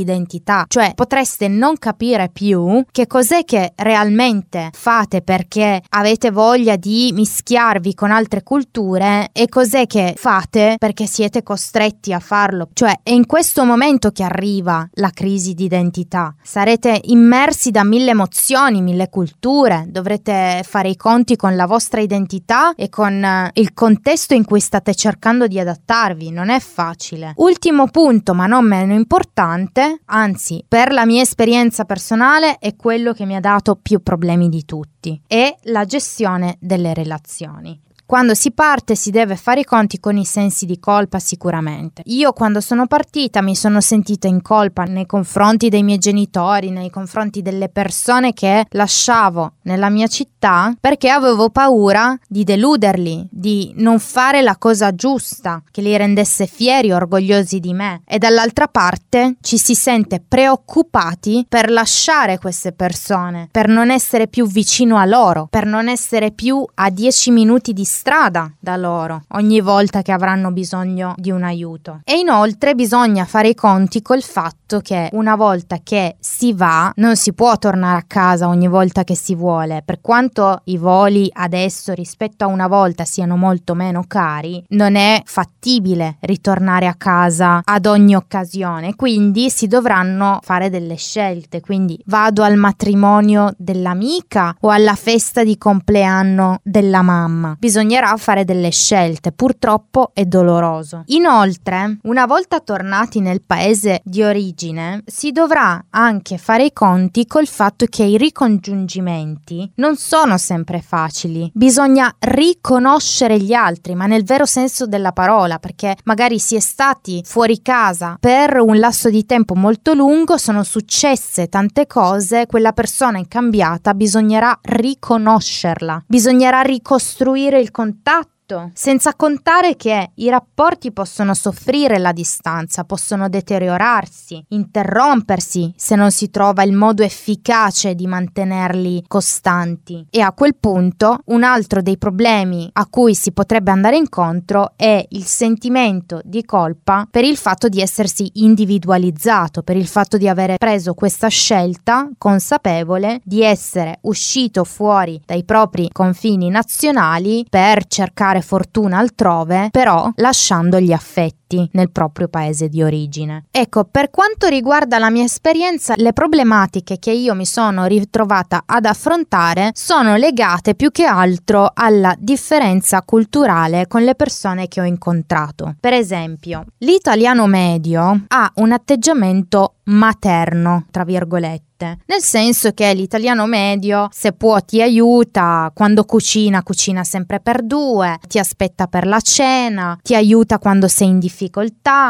identità, 0.00 0.64
cioè 0.68 0.92
potreste 0.94 1.48
non 1.48 1.78
capire 1.78 2.30
più 2.32 2.84
che 2.90 3.06
cos'è 3.06 3.44
che 3.44 3.72
realmente 3.76 4.70
fate 4.72 5.22
perché 5.36 5.82
avete 5.90 6.30
voglia 6.30 6.76
di 6.76 7.10
mischiarvi 7.12 7.92
con 7.94 8.10
altre 8.10 8.42
culture 8.42 9.28
e 9.32 9.50
cos'è 9.50 9.86
che 9.86 10.14
fate 10.16 10.76
perché 10.78 11.04
siete 11.04 11.42
costretti 11.42 12.14
a 12.14 12.20
farlo. 12.20 12.70
Cioè 12.72 13.00
è 13.02 13.10
in 13.10 13.26
questo 13.26 13.66
momento 13.66 14.12
che 14.12 14.22
arriva 14.22 14.88
la 14.94 15.10
crisi 15.10 15.52
di 15.52 15.64
identità. 15.64 16.34
Sarete 16.42 17.02
immersi 17.04 17.70
da 17.70 17.84
mille 17.84 18.12
emozioni, 18.12 18.80
mille 18.80 19.10
culture, 19.10 19.84
dovrete 19.88 20.62
fare 20.66 20.88
i 20.88 20.96
conti 20.96 21.36
con 21.36 21.54
la 21.54 21.66
vostra 21.66 22.00
identità 22.00 22.72
e 22.74 22.88
con 22.88 23.22
eh, 23.22 23.50
il 23.54 23.74
contesto 23.74 24.32
in 24.32 24.46
cui 24.46 24.60
state 24.60 24.94
cercando 24.94 25.46
di 25.46 25.60
adattarvi, 25.60 26.30
non 26.30 26.48
è 26.48 26.60
facile. 26.60 27.34
Ultimo 27.36 27.88
punto, 27.88 28.32
ma 28.32 28.46
non 28.46 28.66
meno 28.66 28.94
importante, 28.94 30.00
anzi, 30.06 30.64
per 30.66 30.92
la 30.92 31.04
mia 31.04 31.20
esperienza 31.20 31.84
personale 31.84 32.56
è 32.58 32.74
quello 32.74 33.12
che 33.12 33.26
mi 33.26 33.36
ha 33.36 33.40
dato 33.40 33.76
più 33.76 34.00
problemi 34.00 34.48
di 34.48 34.64
tutti, 34.64 34.95
è 35.26 35.54
la 35.64 35.84
gestione 35.84 36.56
delle 36.60 36.94
relazioni. 36.94 37.80
Quando 38.06 38.34
si 38.34 38.52
parte 38.52 38.94
si 38.94 39.10
deve 39.10 39.34
fare 39.34 39.60
i 39.60 39.64
conti 39.64 39.98
con 39.98 40.16
i 40.16 40.24
sensi 40.24 40.64
di 40.64 40.78
colpa 40.78 41.18
sicuramente. 41.18 42.02
Io 42.04 42.32
quando 42.32 42.60
sono 42.60 42.86
partita 42.86 43.42
mi 43.42 43.56
sono 43.56 43.80
sentita 43.80 44.28
in 44.28 44.42
colpa 44.42 44.84
nei 44.84 45.06
confronti 45.06 45.68
dei 45.68 45.82
miei 45.82 45.98
genitori, 45.98 46.70
nei 46.70 46.88
confronti 46.88 47.42
delle 47.42 47.68
persone 47.68 48.32
che 48.32 48.64
lasciavo 48.70 49.54
nella 49.62 49.90
mia 49.90 50.06
città 50.06 50.72
perché 50.78 51.10
avevo 51.10 51.50
paura 51.50 52.16
di 52.28 52.44
deluderli, 52.44 53.26
di 53.28 53.72
non 53.78 53.98
fare 53.98 54.40
la 54.40 54.56
cosa 54.56 54.94
giusta, 54.94 55.60
che 55.72 55.82
li 55.82 55.96
rendesse 55.96 56.46
fieri, 56.46 56.92
orgogliosi 56.92 57.58
di 57.58 57.72
me. 57.72 58.02
E 58.06 58.18
dall'altra 58.18 58.68
parte 58.68 59.34
ci 59.40 59.58
si 59.58 59.74
sente 59.74 60.22
preoccupati 60.26 61.44
per 61.48 61.70
lasciare 61.70 62.38
queste 62.38 62.70
persone, 62.70 63.48
per 63.50 63.66
non 63.66 63.90
essere 63.90 64.28
più 64.28 64.46
vicino 64.46 64.96
a 64.96 65.04
loro, 65.04 65.48
per 65.50 65.66
non 65.66 65.88
essere 65.88 66.30
più 66.30 66.64
a 66.74 66.88
10 66.88 67.32
minuti 67.32 67.72
di 67.72 67.84
strada 67.96 68.52
da 68.60 68.76
loro 68.76 69.22
ogni 69.28 69.62
volta 69.62 70.02
che 70.02 70.12
avranno 70.12 70.50
bisogno 70.50 71.14
di 71.16 71.30
un 71.30 71.42
aiuto. 71.42 72.00
E 72.04 72.18
inoltre 72.18 72.74
bisogna 72.74 73.24
fare 73.24 73.48
i 73.48 73.54
conti 73.54 74.02
col 74.02 74.22
fatto 74.22 74.80
che 74.80 75.08
una 75.12 75.34
volta 75.34 75.78
che 75.82 76.16
si 76.20 76.52
va 76.52 76.92
non 76.96 77.16
si 77.16 77.32
può 77.32 77.56
tornare 77.56 77.98
a 77.98 78.04
casa 78.06 78.48
ogni 78.48 78.68
volta 78.68 79.02
che 79.02 79.16
si 79.16 79.34
vuole. 79.34 79.82
Per 79.82 80.00
quanto 80.02 80.60
i 80.64 80.76
voli 80.76 81.30
adesso 81.32 81.94
rispetto 81.94 82.44
a 82.44 82.48
una 82.48 82.66
volta 82.66 83.04
siano 83.04 83.36
molto 83.36 83.74
meno 83.74 84.04
cari, 84.06 84.62
non 84.68 84.94
è 84.96 85.22
fattibile 85.24 86.18
ritornare 86.20 86.86
a 86.86 86.94
casa 86.94 87.62
ad 87.64 87.86
ogni 87.86 88.14
occasione, 88.14 88.94
quindi 88.94 89.48
si 89.48 89.66
dovranno 89.66 90.40
fare 90.42 90.68
delle 90.68 90.96
scelte. 90.96 91.60
Quindi 91.60 91.98
vado 92.06 92.42
al 92.42 92.56
matrimonio 92.56 93.54
dell'amica 93.56 94.54
o 94.60 94.68
alla 94.68 94.94
festa 94.94 95.42
di 95.42 95.56
compleanno 95.56 96.60
della 96.62 97.02
mamma. 97.02 97.56
Bisogna 97.58 97.84
bisognerà 97.86 98.16
fare 98.16 98.44
delle 98.44 98.70
scelte, 98.70 99.30
purtroppo 99.30 100.10
è 100.12 100.24
doloroso. 100.24 101.04
Inoltre, 101.06 101.98
una 102.02 102.26
volta 102.26 102.58
tornati 102.58 103.20
nel 103.20 103.42
paese 103.42 104.00
di 104.02 104.24
origine, 104.24 105.04
si 105.06 105.30
dovrà 105.30 105.84
anche 105.90 106.36
fare 106.36 106.64
i 106.64 106.72
conti 106.72 107.26
col 107.26 107.46
fatto 107.46 107.86
che 107.88 108.02
i 108.02 108.16
ricongiungimenti 108.16 109.70
non 109.76 109.96
sono 109.96 110.36
sempre 110.36 110.80
facili. 110.80 111.48
Bisogna 111.54 112.12
riconoscere 112.18 113.38
gli 113.38 113.52
altri, 113.52 113.94
ma 113.94 114.06
nel 114.06 114.24
vero 114.24 114.46
senso 114.46 114.86
della 114.86 115.12
parola, 115.12 115.60
perché 115.60 115.96
magari 116.04 116.40
si 116.40 116.56
è 116.56 116.60
stati 116.60 117.22
fuori 117.24 117.62
casa 117.62 118.16
per 118.18 118.58
un 118.58 118.80
lasso 118.80 119.10
di 119.10 119.24
tempo 119.26 119.54
molto 119.54 119.94
lungo, 119.94 120.38
sono 120.38 120.64
successe 120.64 121.48
tante 121.48 121.86
cose, 121.86 122.46
quella 122.46 122.72
persona 122.72 123.20
è 123.20 123.28
cambiata, 123.28 123.94
bisognerà 123.94 124.58
riconoscerla, 124.60 126.02
bisognerà 126.04 126.62
ricostruire 126.62 127.60
il 127.60 127.70
contatto 127.76 128.35
senza 128.72 129.14
contare 129.14 129.76
che 129.76 130.10
i 130.14 130.28
rapporti 130.28 130.92
possono 130.92 131.34
soffrire 131.34 131.98
la 131.98 132.12
distanza, 132.12 132.84
possono 132.84 133.28
deteriorarsi, 133.28 134.44
interrompersi 134.48 135.72
se 135.76 135.96
non 135.96 136.10
si 136.10 136.30
trova 136.30 136.62
il 136.62 136.72
modo 136.72 137.02
efficace 137.02 137.94
di 137.94 138.06
mantenerli 138.06 139.04
costanti. 139.08 140.06
E 140.10 140.20
a 140.20 140.32
quel 140.32 140.54
punto 140.54 141.18
un 141.26 141.42
altro 141.42 141.82
dei 141.82 141.98
problemi 141.98 142.68
a 142.72 142.86
cui 142.86 143.14
si 143.14 143.32
potrebbe 143.32 143.70
andare 143.70 143.96
incontro 143.96 144.72
è 144.76 145.04
il 145.10 145.24
sentimento 145.24 146.20
di 146.24 146.44
colpa 146.44 147.06
per 147.10 147.24
il 147.24 147.36
fatto 147.36 147.68
di 147.68 147.80
essersi 147.80 148.30
individualizzato, 148.34 149.62
per 149.62 149.76
il 149.76 149.86
fatto 149.86 150.16
di 150.16 150.28
avere 150.28 150.56
preso 150.56 150.94
questa 150.94 151.28
scelta 151.28 152.08
consapevole 152.16 153.20
di 153.24 153.42
essere 153.42 153.98
uscito 154.02 154.64
fuori 154.64 155.20
dai 155.24 155.44
propri 155.44 155.88
confini 155.92 156.48
nazionali 156.48 157.44
per 157.48 157.86
cercare 157.86 158.35
cercare 158.36 158.42
fortuna 158.42 158.98
altrove, 158.98 159.68
però 159.70 160.10
lasciando 160.16 160.78
gli 160.80 160.92
affetti 160.92 161.34
nel 161.72 161.90
proprio 161.90 162.28
paese 162.28 162.68
di 162.68 162.82
origine. 162.82 163.44
Ecco, 163.50 163.84
per 163.84 164.10
quanto 164.10 164.48
riguarda 164.48 164.98
la 164.98 165.10
mia 165.10 165.24
esperienza, 165.24 165.94
le 165.96 166.12
problematiche 166.12 166.98
che 166.98 167.12
io 167.12 167.34
mi 167.34 167.46
sono 167.46 167.86
ritrovata 167.86 168.62
ad 168.66 168.84
affrontare 168.84 169.70
sono 169.74 170.16
legate 170.16 170.74
più 170.74 170.90
che 170.90 171.04
altro 171.04 171.70
alla 171.72 172.14
differenza 172.18 173.02
culturale 173.02 173.86
con 173.86 174.02
le 174.02 174.14
persone 174.14 174.68
che 174.68 174.80
ho 174.80 174.84
incontrato. 174.84 175.76
Per 175.78 175.92
esempio, 175.92 176.64
l'italiano 176.78 177.46
medio 177.46 178.24
ha 178.28 178.50
un 178.56 178.72
atteggiamento 178.72 179.74
materno, 179.84 180.86
tra 180.90 181.04
virgolette 181.04 181.66
nel 181.78 182.22
senso 182.22 182.72
che 182.72 182.92
l'italiano 182.94 183.46
medio, 183.46 184.08
se 184.10 184.32
può, 184.32 184.58
ti 184.60 184.80
aiuta 184.80 185.70
quando 185.74 186.04
cucina, 186.04 186.62
cucina 186.62 187.04
sempre 187.04 187.38
per 187.40 187.62
due, 187.62 188.18
ti 188.26 188.38
aspetta 188.38 188.86
per 188.86 189.06
la 189.06 189.20
cena, 189.20 189.98
ti 190.02 190.14
aiuta 190.14 190.58
quando 190.58 190.88
sei 190.88 191.08
in 191.08 191.18
difficoltà, 191.18 191.35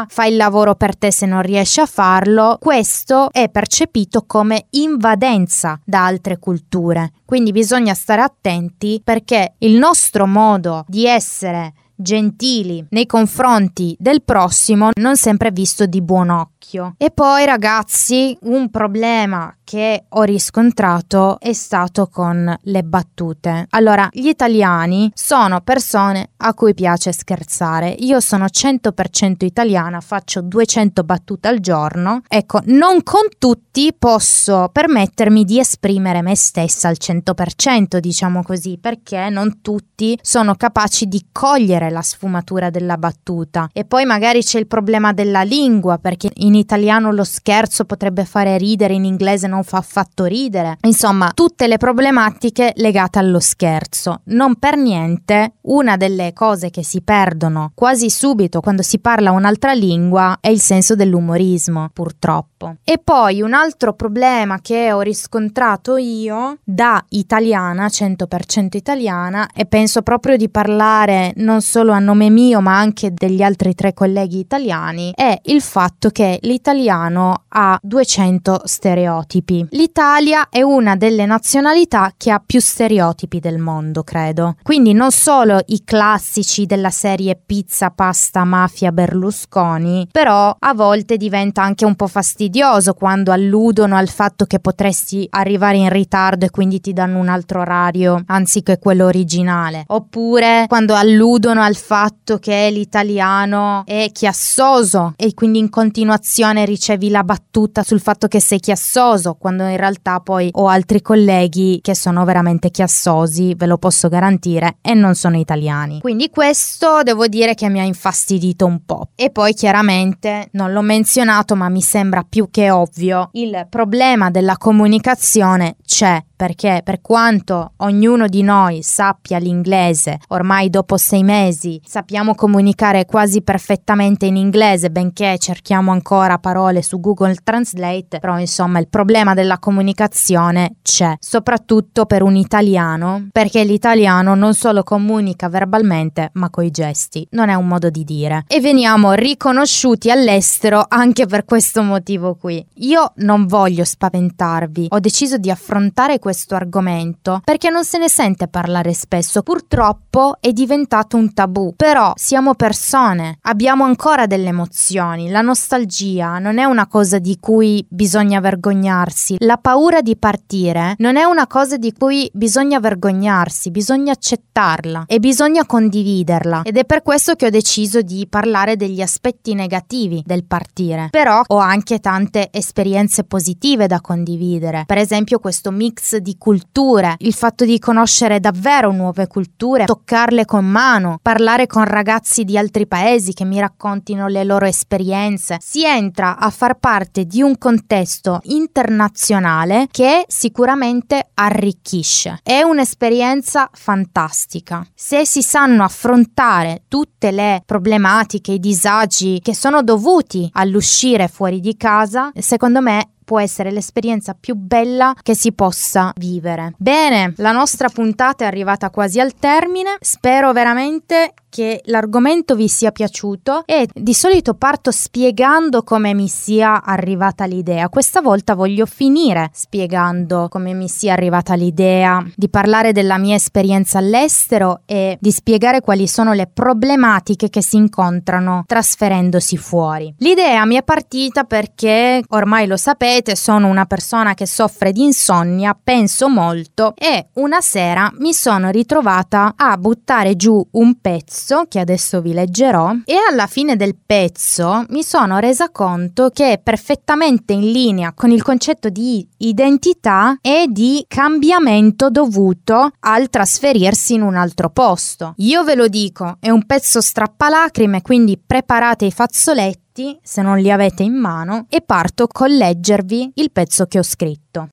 fa 0.07 0.25
il 0.25 0.35
lavoro 0.35 0.75
per 0.75 0.95
te 0.95 1.11
se 1.11 1.25
non 1.25 1.41
riesci 1.41 1.79
a 1.79 1.85
farlo. 1.85 2.57
Questo 2.59 3.29
è 3.31 3.49
percepito 3.49 4.23
come 4.25 4.67
invadenza 4.71 5.79
da 5.83 6.05
altre 6.05 6.39
culture. 6.39 7.11
Quindi 7.25 7.51
bisogna 7.51 7.93
stare 7.93 8.21
attenti 8.21 9.01
perché 9.03 9.55
il 9.59 9.77
nostro 9.77 10.25
modo 10.25 10.85
di 10.87 11.05
essere 11.05 11.73
gentili 11.95 12.85
nei 12.89 13.05
confronti 13.05 13.95
del 13.99 14.21
prossimo 14.21 14.91
non 14.95 15.17
sempre 15.17 15.49
è 15.49 15.51
visto 15.51 15.85
di 15.85 16.01
buon 16.01 16.29
occhio. 16.29 16.56
E 16.97 17.11
poi 17.11 17.45
ragazzi, 17.45 18.37
un 18.41 18.69
problema 18.69 19.55
che 19.63 20.05
ho 20.07 20.21
riscontrato 20.23 21.39
è 21.39 21.51
stato 21.51 22.07
con 22.07 22.57
le 22.61 22.83
battute. 22.83 23.67
Allora, 23.71 24.07
gli 24.11 24.27
italiani 24.27 25.11
sono 25.13 25.59
persone 25.61 26.29
a 26.37 26.53
cui 26.53 26.73
piace 26.73 27.11
scherzare. 27.11 27.89
Io 27.99 28.21
sono 28.21 28.45
100% 28.45 29.43
italiana, 29.43 29.99
faccio 29.99 30.41
200 30.41 31.03
battute 31.03 31.47
al 31.49 31.59
giorno. 31.59 32.21
Ecco, 32.27 32.61
non 32.65 33.03
con 33.03 33.27
tutti 33.37 33.93
posso 33.97 34.69
permettermi 34.71 35.43
di 35.43 35.59
esprimere 35.59 36.21
me 36.21 36.35
stessa 36.35 36.87
al 36.87 36.95
100%, 36.97 37.97
diciamo 37.97 38.43
così, 38.43 38.77
perché 38.79 39.29
non 39.29 39.61
tutti 39.61 40.17
sono 40.21 40.55
capaci 40.55 41.07
di 41.07 41.27
cogliere 41.31 41.89
la 41.89 42.01
sfumatura 42.01 42.69
della 42.69 42.97
battuta. 42.97 43.69
E 43.73 43.83
poi 43.83 44.05
magari 44.05 44.43
c'è 44.43 44.59
il 44.59 44.67
problema 44.67 45.11
della 45.11 45.43
lingua, 45.43 45.97
perché 45.97 46.31
in 46.35 46.55
italiano 46.57 47.11
lo 47.11 47.23
scherzo 47.23 47.85
potrebbe 47.85 48.25
fare 48.25 48.57
ridere, 48.57 48.93
in 48.93 49.05
inglese 49.05 49.47
non 49.47 49.63
fa 49.63 49.77
affatto 49.77 50.25
ridere. 50.25 50.77
Insomma, 50.81 51.31
tutte 51.33 51.67
le 51.67 51.77
problematiche 51.77 52.73
legate 52.75 53.19
allo 53.19 53.39
scherzo. 53.39 54.21
Non 54.25 54.55
per 54.55 54.75
niente, 54.77 55.53
una 55.61 55.97
delle 55.97 56.33
cose 56.33 56.69
che 56.69 56.83
si 56.83 57.01
perdono 57.01 57.71
quasi 57.73 58.09
subito 58.09 58.59
quando 58.59 58.81
si 58.81 58.99
parla 58.99 59.31
un'altra 59.31 59.73
lingua 59.73 60.37
è 60.41 60.49
il 60.49 60.59
senso 60.59 60.95
dell'umorismo, 60.95 61.89
purtroppo. 61.93 62.57
troppo. 62.57 62.75
E 62.83 62.99
poi 63.01 63.41
un 63.41 63.53
altro 63.53 63.93
problema 63.93 64.59
che 64.59 64.91
ho 64.91 65.01
riscontrato 65.01 65.97
io 65.97 66.57
da 66.63 67.03
italiana, 67.09 67.85
100% 67.85 68.75
italiana, 68.75 69.47
e 69.53 69.65
penso 69.65 70.01
proprio 70.01 70.35
di 70.35 70.49
parlare 70.49 71.33
non 71.37 71.61
solo 71.61 71.91
a 71.91 71.99
nome 71.99 72.29
mio 72.29 72.59
ma 72.61 72.77
anche 72.77 73.13
degli 73.13 73.41
altri 73.41 73.75
tre 73.75 73.93
colleghi 73.93 74.39
italiani, 74.39 75.11
è 75.15 75.39
il 75.45 75.61
fatto 75.61 76.09
che 76.09 76.39
l'italiano 76.47 77.43
ha 77.49 77.77
200 77.81 78.61
stereotipi. 78.63 79.67
L'Italia 79.71 80.47
è 80.49 80.61
una 80.61 80.95
delle 80.95 81.25
nazionalità 81.25 82.13
che 82.15 82.31
ha 82.31 82.41
più 82.43 82.61
stereotipi 82.61 83.39
del 83.39 83.57
mondo, 83.59 84.03
credo. 84.03 84.55
Quindi 84.63 84.93
non 84.93 85.11
solo 85.11 85.59
i 85.67 85.83
classici 85.83 86.65
della 86.65 86.89
serie 86.89 87.39
pizza, 87.43 87.91
pasta, 87.91 88.45
mafia, 88.45 88.91
Berlusconi, 88.91 90.07
però 90.09 90.55
a 90.57 90.73
volte 90.73 91.17
diventa 91.17 91.61
anche 91.61 91.83
un 91.83 91.95
po' 91.95 92.07
fastidioso 92.07 92.93
quando 92.93 93.31
alludono 93.31 93.97
al 93.97 94.07
fatto 94.07 94.45
che 94.45 94.59
potresti 94.59 95.27
arrivare 95.29 95.77
in 95.77 95.89
ritardo 95.89 96.45
e 96.45 96.49
quindi 96.49 96.79
ti 96.79 96.93
danno 96.93 97.19
un 97.19 97.27
altro 97.27 97.59
orario 97.59 98.23
anziché 98.27 98.79
quello 98.79 99.05
originale. 99.05 99.83
Oppure 99.87 100.65
quando 100.67 100.93
alludono 100.93 101.61
al 101.61 101.75
fatto 101.75 102.37
che 102.37 102.69
l'italiano 102.71 103.83
è 103.85 104.09
chiassoso 104.13 105.13
e 105.17 105.33
quindi 105.33 105.59
in 105.59 105.69
continuazione 105.69 106.26
ricevi 106.65 107.09
la 107.09 107.23
battuta 107.23 107.83
sul 107.83 108.01
fatto 108.01 108.27
che 108.27 108.39
sei 108.39 108.59
chiassoso, 108.59 109.35
quando 109.35 109.63
in 109.63 109.77
realtà 109.77 110.19
poi 110.19 110.49
ho 110.53 110.67
altri 110.67 111.01
colleghi 111.01 111.79
che 111.81 111.95
sono 111.95 112.25
veramente 112.25 112.69
chiassosi, 112.69 113.55
ve 113.55 113.65
lo 113.65 113.77
posso 113.77 114.09
garantire, 114.09 114.77
e 114.81 114.93
non 114.93 115.15
sono 115.15 115.37
italiani. 115.37 116.01
Quindi 116.01 116.29
questo 116.29 117.01
devo 117.03 117.27
dire 117.27 117.53
che 117.53 117.69
mi 117.69 117.79
ha 117.79 117.83
infastidito 117.83 118.65
un 118.65 118.83
po'. 118.85 119.09
E 119.15 119.29
poi 119.29 119.53
chiaramente, 119.53 120.49
non 120.51 120.71
l'ho 120.73 120.81
menzionato, 120.81 121.55
ma 121.55 121.69
mi 121.69 121.81
sembra 121.81 122.23
più 122.27 122.49
che 122.51 122.71
ovvio, 122.71 123.29
il 123.33 123.65
problema 123.69 124.29
della 124.29 124.57
comunicazione 124.57 125.77
c'è 125.85 126.21
perché 126.37 126.81
per 126.83 127.01
quanto 127.01 127.73
ognuno 127.77 128.27
di 128.27 128.43
noi 128.43 128.83
sappia 128.83 129.39
l'inglese, 129.39 130.19
ormai 130.29 130.69
dopo 130.69 130.95
sei 130.95 131.23
mesi 131.23 131.81
sappiamo 131.83 132.35
comunicare 132.35 133.05
quasi 133.05 133.41
perfettamente 133.41 134.27
in 134.27 134.37
inglese, 134.37 134.91
benché 134.91 135.37
cerchiamo 135.39 135.91
ancora 135.91 136.37
parole 136.37 136.83
su 136.83 136.99
Google 136.99 137.35
Translate, 137.43 138.19
però 138.19 138.37
insomma 138.37 138.77
il 138.79 138.87
problema 138.87 139.33
della 139.33 139.57
comunicazione 139.57 140.75
c'è, 140.83 141.15
soprattutto 141.19 142.05
per 142.05 142.21
un 142.21 142.35
italiano, 142.35 143.27
perché 143.31 143.63
l'italiano 143.63 144.35
non 144.35 144.53
solo 144.53 144.83
comunica 144.83 145.49
verbalmente, 145.49 146.29
ma 146.33 146.51
coi 146.51 146.69
gesti, 146.69 147.27
non 147.31 147.49
è 147.49 147.55
un 147.55 147.67
modo 147.67 147.89
di 147.89 148.03
dire. 148.03 148.43
E 148.47 148.61
veniamo 148.61 149.13
riconosciuti 149.13 150.11
all'estero 150.11 150.85
anche 150.87 151.25
per 151.25 151.45
questo 151.45 151.81
motivo 151.81 152.35
qui. 152.35 152.63
Io 152.75 153.13
non 153.17 153.47
voglio 153.47 153.83
spaventarvi, 153.83 154.87
ho 154.89 154.99
deciso 154.99 155.37
di 155.37 155.49
affrontare 155.49 156.19
questo 156.19 156.25
argomento 156.55 157.41
perché 157.43 157.69
non 157.69 157.83
se 157.83 157.97
ne 157.97 158.09
sente 158.09 158.47
parlare 158.47 158.93
spesso. 158.93 159.41
Purtroppo 159.41 160.37
è 160.39 160.51
diventato 160.51 161.17
un 161.17 161.33
tabù. 161.33 161.73
Però 161.75 162.13
siamo 162.15 162.55
persone, 162.55 163.37
abbiamo 163.41 163.83
ancora 163.83 164.25
delle 164.25 164.49
emozioni. 164.49 165.29
La 165.29 165.41
nostalgia 165.41 166.39
non 166.39 166.57
è 166.57 166.63
una 166.63 166.87
cosa 166.87 167.19
di 167.19 167.37
cui 167.39 167.85
bisogna 167.87 168.39
vergognarsi. 168.39 169.37
La 169.39 169.57
paura 169.57 170.01
di 170.01 170.15
partire 170.17 170.95
non 170.97 171.15
è 171.15 171.23
una 171.23 171.47
cosa 171.47 171.77
di 171.77 171.93
cui 171.93 172.29
bisogna 172.33 172.79
vergognarsi, 172.79 173.71
bisogna 173.71 174.11
accettarla 174.13 175.05
e 175.07 175.19
bisogna 175.19 175.65
condividerla. 175.65 176.61
Ed 176.63 176.77
è 176.77 176.85
per 176.85 177.01
questo 177.01 177.35
che 177.35 177.45
ho 177.47 177.49
deciso 177.49 178.01
di 178.01 178.27
parlare 178.29 178.75
degli 178.75 179.01
aspetti 179.01 179.53
negativi 179.53 180.23
del 180.25 180.45
partire. 180.45 181.07
Però 181.11 181.41
ho 181.45 181.57
anche 181.57 181.99
tante 181.99 182.49
esperienze 182.51 183.23
positive 183.23 183.87
da 183.87 184.01
condividere. 184.01 184.83
Per 184.85 184.97
esempio 184.97 185.39
questo 185.39 185.71
di 186.19 186.37
culture, 186.37 187.15
il 187.19 187.33
fatto 187.33 187.65
di 187.65 187.79
conoscere 187.79 188.39
davvero 188.39 188.91
nuove 188.91 189.27
culture, 189.27 189.85
toccarle 189.85 190.45
con 190.45 190.65
mano, 190.65 191.19
parlare 191.21 191.67
con 191.67 191.83
ragazzi 191.83 192.43
di 192.43 192.57
altri 192.57 192.87
paesi 192.87 193.33
che 193.33 193.45
mi 193.45 193.59
raccontino 193.59 194.27
le 194.27 194.43
loro 194.43 194.65
esperienze. 194.65 195.57
Si 195.59 195.85
entra 195.85 196.37
a 196.37 196.49
far 196.49 196.77
parte 196.79 197.25
di 197.25 197.41
un 197.41 197.57
contesto 197.57 198.39
internazionale 198.43 199.87
che 199.91 200.25
sicuramente 200.27 201.29
arricchisce. 201.33 202.39
È 202.43 202.61
un'esperienza 202.61 203.69
fantastica. 203.71 204.85
Se 204.93 205.25
si 205.25 205.41
sanno 205.41 205.83
affrontare 205.83 206.83
tutte 206.87 207.31
le 207.31 207.61
problematiche, 207.65 208.53
i 208.53 208.59
disagi 208.59 209.39
che 209.41 209.55
sono 209.55 209.81
dovuti 209.83 210.49
all'uscire 210.53 211.27
fuori 211.27 211.59
di 211.59 211.75
casa, 211.77 212.31
secondo 212.35 212.81
me 212.81 213.11
può 213.27 213.41
essere 213.41 213.71
l'esperienza 213.71 214.37
più 214.39 214.55
bella 214.55 215.13
che 215.21 215.35
si 215.35 215.51
possa 215.51 216.13
vivere. 216.15 216.75
Bene, 216.77 217.33
la 217.35 217.51
nostra 217.51 217.89
puntata 217.89 218.45
è 218.45 218.47
arrivata 218.47 218.89
quasi 218.89 219.19
al 219.19 219.33
termine. 219.33 219.97
Spero 219.99 220.53
veramente 220.53 221.33
che 221.57 221.81
l'argomento 221.85 222.53
vi 222.53 222.67
sia 222.67 222.91
piaciuto 222.91 223.63
e 223.65 223.87
di 223.91 224.13
solito 224.13 224.53
parto 224.53 224.91
spiegando 224.91 225.81
come 225.81 226.13
mi 226.13 226.27
sia 226.27 226.83
arrivata 226.83 227.45
l'idea. 227.45 227.89
Questa 227.89 228.21
volta 228.21 228.53
voglio 228.53 228.85
finire 228.85 229.49
spiegando 229.53 230.49
come 230.51 230.73
mi 230.73 230.87
sia 230.87 231.13
arrivata 231.13 231.55
l'idea 231.55 232.23
di 232.35 232.47
parlare 232.47 232.91
della 232.91 233.17
mia 233.17 233.33
esperienza 233.33 233.97
all'estero 233.97 234.81
e 234.85 235.17
di 235.19 235.31
spiegare 235.31 235.81
quali 235.81 236.07
sono 236.07 236.33
le 236.33 236.45
problematiche 236.45 237.49
che 237.49 237.63
si 237.63 237.77
incontrano 237.77 238.63
trasferendosi 238.67 239.57
fuori. 239.57 240.13
L'idea 240.19 240.63
mi 240.63 240.75
è 240.75 240.83
partita 240.83 241.43
perché 241.43 242.21
ormai 242.27 242.67
lo 242.67 242.77
sapete, 242.77 243.35
sono 243.35 243.65
una 243.65 243.85
persona 243.85 244.35
che 244.35 244.45
soffre 244.45 244.91
di 244.91 245.01
insonnia, 245.01 245.75
penso 245.83 246.29
molto 246.29 246.93
e 246.95 247.29
una 247.37 247.61
sera 247.61 248.11
mi 248.19 248.33
sono 248.33 248.69
ritrovata 248.69 249.55
a 249.55 249.75
buttare 249.77 250.35
giù 250.35 250.63
un 250.73 250.99
pezzo 251.01 251.45
pezzo 251.47 251.65
che 251.69 251.79
adesso 251.79 252.19
vi 252.19 252.33
leggerò 252.33 252.91
e 253.05 253.15
alla 253.29 253.47
fine 253.47 253.77
del 253.77 253.95
pezzo 253.95 254.83
mi 254.89 255.01
sono 255.01 255.37
resa 255.37 255.69
conto 255.69 256.29
che 256.29 256.51
è 256.51 256.59
perfettamente 256.59 257.53
in 257.53 257.71
linea 257.71 258.11
con 258.13 258.31
il 258.31 258.43
concetto 258.43 258.89
di 258.89 259.25
identità 259.37 260.37
e 260.41 260.65
di 260.69 261.05
cambiamento 261.07 262.09
dovuto 262.09 262.91
al 262.99 263.29
trasferirsi 263.29 264.15
in 264.15 264.23
un 264.23 264.35
altro 264.35 264.69
posto. 264.69 265.35
Io 265.37 265.63
ve 265.63 265.75
lo 265.75 265.87
dico, 265.87 266.35
è 266.41 266.49
un 266.49 266.65
pezzo 266.65 266.99
strappalacrime, 266.99 268.01
quindi 268.01 268.37
preparate 268.37 269.05
i 269.05 269.11
fazzoletti 269.11 270.19
se 270.21 270.41
non 270.41 270.57
li 270.57 270.69
avete 270.69 271.03
in 271.03 271.13
mano 271.13 271.65
e 271.69 271.81
parto 271.81 272.27
con 272.27 272.49
leggervi 272.49 273.31
il 273.35 273.51
pezzo 273.51 273.85
che 273.85 273.99
ho 273.99 274.03
scritto. 274.03 274.67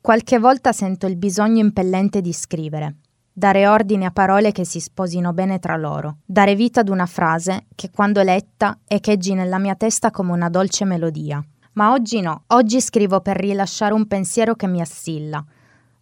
Qualche 0.00 0.38
volta 0.40 0.72
sento 0.72 1.06
il 1.06 1.16
bisogno 1.16 1.60
impellente 1.60 2.20
di 2.20 2.32
scrivere 2.32 2.96
dare 3.38 3.68
ordine 3.68 4.04
a 4.04 4.10
parole 4.10 4.50
che 4.50 4.64
si 4.64 4.80
sposino 4.80 5.32
bene 5.32 5.60
tra 5.60 5.76
loro, 5.76 6.16
dare 6.24 6.56
vita 6.56 6.80
ad 6.80 6.88
una 6.88 7.06
frase 7.06 7.66
che 7.76 7.88
quando 7.88 8.20
letta 8.22 8.80
echeggi 8.84 9.32
nella 9.32 9.60
mia 9.60 9.76
testa 9.76 10.10
come 10.10 10.32
una 10.32 10.48
dolce 10.48 10.84
melodia. 10.84 11.40
Ma 11.74 11.92
oggi 11.92 12.20
no, 12.20 12.42
oggi 12.48 12.80
scrivo 12.80 13.20
per 13.20 13.36
rilasciare 13.36 13.94
un 13.94 14.08
pensiero 14.08 14.56
che 14.56 14.66
mi 14.66 14.80
assilla. 14.80 15.44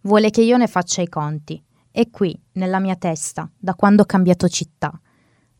Vuole 0.01 0.31
che 0.31 0.41
io 0.41 0.57
ne 0.57 0.65
faccia 0.65 1.03
i 1.03 1.07
conti. 1.07 1.63
È 1.91 2.09
qui, 2.09 2.35
nella 2.53 2.79
mia 2.79 2.95
testa, 2.95 3.47
da 3.55 3.75
quando 3.75 4.01
ho 4.01 4.05
cambiato 4.05 4.47
città. 4.47 4.99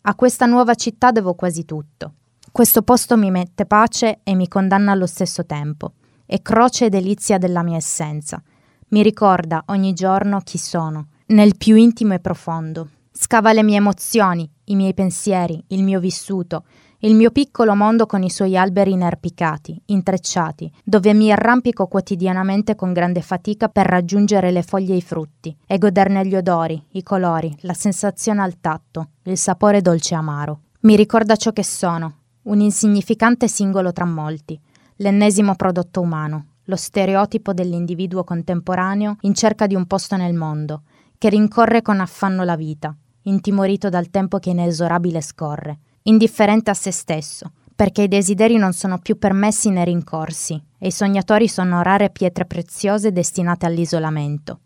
A 0.01 0.15
questa 0.15 0.47
nuova 0.47 0.73
città 0.73 1.11
devo 1.11 1.35
quasi 1.35 1.63
tutto. 1.63 2.13
Questo 2.51 2.81
posto 2.81 3.15
mi 3.17 3.29
mette 3.29 3.67
pace 3.67 4.21
e 4.23 4.33
mi 4.33 4.47
condanna 4.47 4.93
allo 4.93 5.05
stesso 5.05 5.45
tempo. 5.45 5.93
È 6.25 6.41
croce 6.41 6.85
e 6.85 6.89
delizia 6.89 7.37
della 7.37 7.61
mia 7.61 7.77
essenza. 7.77 8.41
Mi 8.87 9.03
ricorda 9.03 9.63
ogni 9.67 9.93
giorno 9.93 10.39
chi 10.39 10.57
sono 10.57 11.09
nel 11.27 11.57
più 11.57 11.75
intimo 11.75 12.13
e 12.13 12.19
profondo. 12.19 12.89
Scava 13.11 13.51
le 13.51 13.63
mie 13.63 13.77
emozioni, 13.77 14.49
i 14.65 14.75
miei 14.75 14.93
pensieri, 14.93 15.61
il 15.67 15.83
mio 15.83 15.99
vissuto, 15.99 16.63
il 16.99 17.15
mio 17.15 17.31
piccolo 17.31 17.75
mondo 17.75 18.05
con 18.05 18.23
i 18.23 18.29
suoi 18.29 18.57
alberi 18.57 18.91
inerpicati, 18.91 19.81
intrecciati, 19.87 20.71
dove 20.83 21.13
mi 21.13 21.31
arrampico 21.31 21.87
quotidianamente 21.87 22.75
con 22.75 22.93
grande 22.93 23.21
fatica 23.21 23.69
per 23.69 23.85
raggiungere 23.87 24.51
le 24.51 24.63
foglie 24.63 24.93
e 24.93 24.97
i 24.97 25.01
frutti 25.01 25.55
e 25.65 25.77
goderne 25.77 26.25
gli 26.25 26.35
odori, 26.35 26.81
i 26.91 27.03
colori, 27.03 27.55
la 27.61 27.73
sensazione 27.73 28.41
al 28.41 28.59
tatto, 28.59 29.09
il 29.23 29.37
sapore 29.37 29.81
dolce 29.81 30.13
e 30.13 30.17
amaro. 30.17 30.59
Mi 30.81 30.95
ricorda 30.95 31.35
ciò 31.35 31.51
che 31.51 31.63
sono, 31.63 32.13
un 32.43 32.61
insignificante 32.61 33.47
singolo 33.47 33.91
tra 33.91 34.05
molti, 34.05 34.59
l'ennesimo 34.97 35.55
prodotto 35.55 36.01
umano, 36.01 36.45
lo 36.63 36.75
stereotipo 36.75 37.53
dell'individuo 37.53 38.23
contemporaneo 38.23 39.17
in 39.21 39.33
cerca 39.33 39.67
di 39.67 39.75
un 39.75 39.85
posto 39.85 40.15
nel 40.15 40.33
mondo, 40.33 40.83
che 41.17 41.29
rincorre 41.29 41.81
con 41.81 41.99
affanno 41.99 42.43
la 42.43 42.55
vita, 42.55 42.95
intimorito 43.23 43.89
dal 43.89 44.09
tempo 44.09 44.37
che 44.39 44.51
inesorabile 44.51 45.21
scorre, 45.21 45.79
indifferente 46.03 46.69
a 46.69 46.73
se 46.73 46.91
stesso, 46.91 47.51
perché 47.75 48.03
i 48.03 48.07
desideri 48.07 48.57
non 48.57 48.73
sono 48.73 48.97
più 48.97 49.17
permessi 49.17 49.69
né 49.69 49.83
rincorsi, 49.83 50.61
e 50.77 50.87
i 50.87 50.91
sognatori 50.91 51.47
sono 51.47 51.81
rare 51.81 52.09
pietre 52.09 52.45
preziose 52.45 53.11
destinate 53.11 53.65
all'isolamento. 53.65 54.61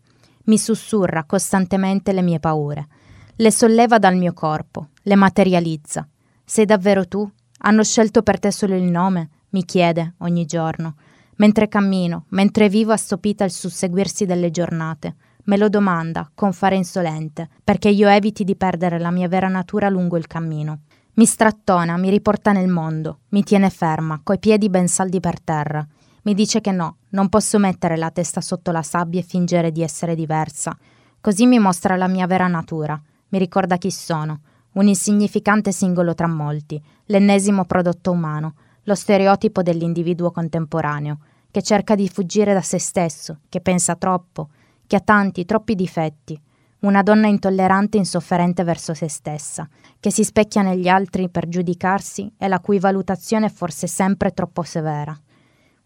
Mi 0.45 0.57
sussurra 0.57 1.23
costantemente 1.25 2.11
le 2.13 2.21
mie 2.21 2.39
paure, 2.39 2.87
le 3.35 3.51
solleva 3.51 3.97
dal 3.97 4.15
mio 4.15 4.33
corpo, 4.33 4.89
le 5.03 5.15
materializza. 5.15 6.07
Sei 6.43 6.65
davvero 6.65 7.07
tu? 7.07 7.29
Hanno 7.63 7.83
scelto 7.83 8.23
per 8.23 8.39
te 8.39 8.51
solo 8.51 8.75
il 8.75 8.83
nome, 8.83 9.29
mi 9.49 9.65
chiede 9.65 10.15
ogni 10.19 10.45
giorno, 10.45 10.95
mentre 11.35 11.67
cammino, 11.67 12.25
mentre 12.29 12.69
vivo 12.69 12.91
assopita 12.91 13.43
il 13.43 13.51
susseguirsi 13.51 14.25
delle 14.25 14.51
giornate. 14.51 15.15
Me 15.45 15.57
lo 15.57 15.69
domanda, 15.69 16.29
con 16.33 16.53
fare 16.53 16.75
insolente, 16.75 17.49
perché 17.63 17.89
io 17.89 18.07
eviti 18.07 18.43
di 18.43 18.55
perdere 18.55 18.99
la 18.99 19.11
mia 19.11 19.27
vera 19.27 19.47
natura 19.47 19.89
lungo 19.89 20.17
il 20.17 20.27
cammino. 20.27 20.81
Mi 21.13 21.25
strattona, 21.25 21.97
mi 21.97 22.09
riporta 22.09 22.51
nel 22.51 22.67
mondo, 22.67 23.19
mi 23.29 23.43
tiene 23.43 23.69
ferma, 23.69 24.21
coi 24.23 24.39
piedi 24.39 24.69
ben 24.69 24.87
saldi 24.87 25.19
per 25.19 25.41
terra. 25.41 25.85
Mi 26.23 26.33
dice 26.33 26.61
che 26.61 26.71
no, 26.71 26.97
non 27.09 27.29
posso 27.29 27.57
mettere 27.57 27.97
la 27.97 28.11
testa 28.11 28.41
sotto 28.41 28.71
la 28.71 28.83
sabbia 28.83 29.19
e 29.19 29.23
fingere 29.23 29.71
di 29.71 29.81
essere 29.81 30.15
diversa. 30.15 30.77
Così 31.19 31.45
mi 31.45 31.59
mostra 31.59 31.95
la 31.95 32.07
mia 32.07 32.27
vera 32.27 32.47
natura, 32.47 32.99
mi 33.29 33.39
ricorda 33.39 33.77
chi 33.77 33.91
sono, 33.91 34.41
un 34.73 34.87
insignificante 34.87 35.71
singolo 35.71 36.13
tra 36.13 36.27
molti, 36.27 36.81
l'ennesimo 37.05 37.65
prodotto 37.65 38.11
umano, 38.11 38.53
lo 38.83 38.95
stereotipo 38.95 39.61
dell'individuo 39.61 40.31
contemporaneo, 40.31 41.19
che 41.51 41.61
cerca 41.61 41.95
di 41.95 42.07
fuggire 42.07 42.53
da 42.53 42.61
se 42.61 42.79
stesso, 42.79 43.39
che 43.49 43.59
pensa 43.59 43.95
troppo, 43.95 44.49
che 44.91 44.97
ha 44.97 44.99
tanti, 44.99 45.45
troppi 45.45 45.73
difetti, 45.73 46.37
una 46.79 47.01
donna 47.01 47.27
intollerante 47.27 47.95
e 47.95 48.01
insofferente 48.01 48.65
verso 48.65 48.93
se 48.93 49.07
stessa, 49.07 49.65
che 50.01 50.11
si 50.11 50.25
specchia 50.25 50.63
negli 50.63 50.89
altri 50.89 51.29
per 51.29 51.47
giudicarsi 51.47 52.33
e 52.37 52.49
la 52.49 52.59
cui 52.59 52.77
valutazione 52.77 53.45
è 53.45 53.49
forse 53.49 53.87
sempre 53.87 54.33
troppo 54.33 54.63
severa. 54.63 55.17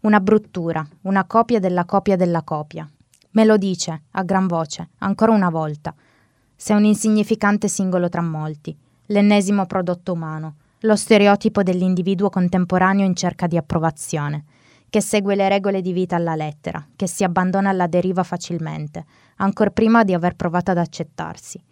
Una 0.00 0.18
bruttura, 0.18 0.84
una 1.02 1.24
copia 1.24 1.60
della 1.60 1.84
copia 1.84 2.16
della 2.16 2.42
copia. 2.42 2.90
Me 3.30 3.44
lo 3.44 3.56
dice, 3.56 4.02
a 4.10 4.24
gran 4.24 4.48
voce, 4.48 4.88
ancora 4.98 5.30
una 5.30 5.50
volta. 5.50 5.94
Sei 6.56 6.76
un 6.76 6.84
insignificante 6.84 7.68
singolo 7.68 8.08
tra 8.08 8.22
molti, 8.22 8.76
l'ennesimo 9.06 9.66
prodotto 9.66 10.14
umano, 10.14 10.56
lo 10.80 10.96
stereotipo 10.96 11.62
dell'individuo 11.62 12.28
contemporaneo 12.28 13.06
in 13.06 13.14
cerca 13.14 13.46
di 13.46 13.56
approvazione 13.56 14.46
che 14.88 15.00
segue 15.00 15.34
le 15.34 15.48
regole 15.48 15.80
di 15.80 15.92
vita 15.92 16.16
alla 16.16 16.34
lettera, 16.34 16.84
che 16.94 17.06
si 17.06 17.24
abbandona 17.24 17.70
alla 17.70 17.86
deriva 17.86 18.22
facilmente, 18.22 19.04
ancor 19.36 19.70
prima 19.70 20.04
di 20.04 20.14
aver 20.14 20.36
provato 20.36 20.70
ad 20.70 20.78
accettarsi. 20.78 21.62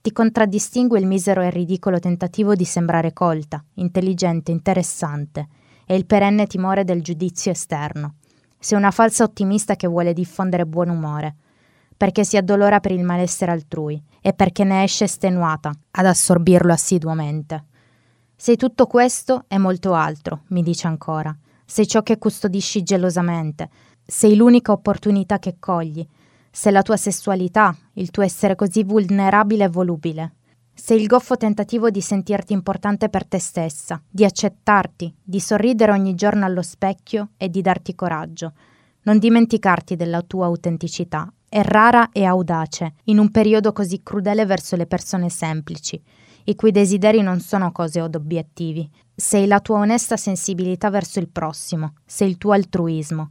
Ti 0.00 0.12
contraddistingue 0.12 0.98
il 0.98 1.06
misero 1.06 1.40
e 1.40 1.50
ridicolo 1.50 1.98
tentativo 1.98 2.54
di 2.54 2.64
sembrare 2.64 3.12
colta, 3.12 3.64
intelligente, 3.74 4.50
interessante, 4.50 5.48
e 5.86 5.94
il 5.94 6.04
perenne 6.04 6.46
timore 6.46 6.84
del 6.84 7.02
giudizio 7.02 7.50
esterno. 7.50 8.16
Sei 8.58 8.76
una 8.76 8.90
falsa 8.90 9.24
ottimista 9.24 9.76
che 9.76 9.86
vuole 9.86 10.12
diffondere 10.12 10.66
buon 10.66 10.88
umore, 10.88 11.34
perché 11.96 12.24
si 12.24 12.36
addolora 12.36 12.80
per 12.80 12.92
il 12.92 13.04
malessere 13.04 13.52
altrui 13.52 14.02
e 14.20 14.32
perché 14.32 14.64
ne 14.64 14.82
esce 14.82 15.04
estenuata 15.04 15.70
ad 15.92 16.06
assorbirlo 16.06 16.72
assiduamente. 16.72 17.64
Sei 18.36 18.56
tutto 18.56 18.86
questo 18.86 19.44
e 19.48 19.58
molto 19.58 19.94
altro, 19.94 20.42
mi 20.48 20.62
dice 20.62 20.86
ancora 20.86 21.34
sei 21.64 21.86
ciò 21.86 22.02
che 22.02 22.18
custodisci 22.18 22.82
gelosamente, 22.82 23.68
sei 24.06 24.36
l'unica 24.36 24.72
opportunità 24.72 25.38
che 25.38 25.56
cogli, 25.58 26.06
sei 26.50 26.72
la 26.72 26.82
tua 26.82 26.96
sessualità, 26.96 27.76
il 27.94 28.10
tuo 28.10 28.22
essere 28.22 28.54
così 28.54 28.84
vulnerabile 28.84 29.64
e 29.64 29.68
volubile. 29.68 30.34
Sei 30.72 31.00
il 31.00 31.06
goffo 31.06 31.36
tentativo 31.36 31.90
di 31.90 32.00
sentirti 32.00 32.52
importante 32.52 33.08
per 33.08 33.26
te 33.26 33.38
stessa, 33.38 34.00
di 34.08 34.24
accettarti, 34.24 35.14
di 35.22 35.40
sorridere 35.40 35.92
ogni 35.92 36.14
giorno 36.14 36.44
allo 36.44 36.62
specchio 36.62 37.30
e 37.36 37.48
di 37.48 37.60
darti 37.60 37.94
coraggio. 37.94 38.52
Non 39.02 39.18
dimenticarti 39.18 39.96
della 39.96 40.22
tua 40.22 40.46
autenticità. 40.46 41.32
È 41.48 41.62
rara 41.62 42.10
e 42.10 42.24
audace, 42.24 42.94
in 43.04 43.18
un 43.18 43.30
periodo 43.30 43.72
così 43.72 44.02
crudele 44.02 44.44
verso 44.46 44.74
le 44.74 44.86
persone 44.86 45.30
semplici, 45.30 46.00
i 46.44 46.54
cui 46.56 46.72
desideri 46.72 47.20
non 47.20 47.40
sono 47.40 47.70
cose 47.70 48.00
od 48.00 48.16
obiettivi. 48.16 48.90
Sei 49.16 49.46
la 49.46 49.60
tua 49.60 49.78
onesta 49.78 50.16
sensibilità 50.16 50.90
verso 50.90 51.20
il 51.20 51.28
prossimo, 51.28 51.94
sei 52.04 52.30
il 52.30 52.36
tuo 52.36 52.50
altruismo. 52.50 53.30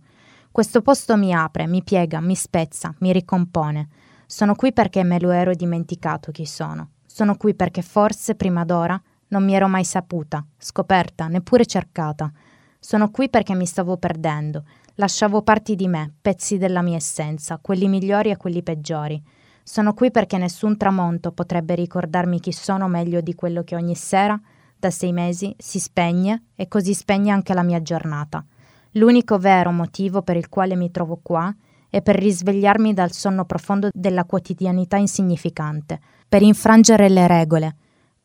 Questo 0.50 0.82
posto 0.82 1.18
mi 1.18 1.34
apre, 1.34 1.68
mi 1.68 1.84
piega, 1.84 2.22
mi 2.22 2.36
spezza, 2.36 2.96
mi 3.00 3.12
ricompone. 3.12 3.90
Sono 4.26 4.56
qui 4.56 4.72
perché 4.72 5.04
me 5.04 5.20
lo 5.20 5.32
ero 5.32 5.54
dimenticato 5.54 6.32
chi 6.32 6.46
sono. 6.46 6.92
Sono 7.06 7.36
qui 7.36 7.54
perché 7.54 7.82
forse 7.82 8.36
prima 8.36 8.64
d'ora 8.64 9.00
non 9.28 9.44
mi 9.44 9.56
ero 9.56 9.68
mai 9.68 9.84
saputa, 9.84 10.46
scoperta, 10.58 11.28
neppure 11.28 11.66
cercata. 11.66 12.32
Sono 12.80 13.12
qui 13.12 13.30
perché 13.30 13.54
mi 13.54 13.66
stavo 13.66 13.98
perdendo. 13.98 14.64
Lasciavo 14.96 15.42
parti 15.42 15.76
di 15.76 15.90
me, 15.90 16.14
pezzi 16.22 16.58
della 16.58 16.82
mia 16.82 16.96
essenza, 16.96 17.60
quelli 17.62 17.90
migliori 17.90 18.30
e 18.30 18.38
quelli 18.38 18.64
peggiori. 18.64 19.22
Sono 19.64 19.94
qui 19.94 20.12
perché 20.12 20.38
nessun 20.38 20.78
tramonto 20.78 21.34
potrebbe 21.34 21.76
ricordarmi 21.76 22.40
chi 22.40 22.54
sono 22.54 22.88
meglio 22.88 23.20
di 23.20 23.36
quello 23.36 23.64
che 23.64 23.76
ogni 23.76 23.96
sera, 23.96 24.40
da 24.84 24.92
sei 24.92 25.14
mesi, 25.14 25.56
si 25.58 25.80
spegne 25.80 26.48
e 26.56 26.68
così 26.68 26.94
spegne 26.94 27.32
anche 27.32 27.54
la 27.54 27.64
mia 27.64 27.82
giornata. 27.82 28.44
L'unico 28.92 29.38
vero 29.38 29.72
motivo 29.72 30.24
per 30.24 30.36
il 30.36 30.50
quale 30.50 30.76
mi 30.76 30.92
trovo 30.92 31.22
qua 31.24 31.56
è 31.90 32.02
per 32.02 32.18
risvegliarmi 32.18 32.94
dal 32.94 33.14
sonno 33.14 33.46
profondo 33.46 33.88
della 33.94 34.26
quotidianità 34.26 34.98
insignificante, 34.98 36.02
per 36.28 36.42
infrangere 36.42 37.08
le 37.08 37.28
regole, 37.28 37.76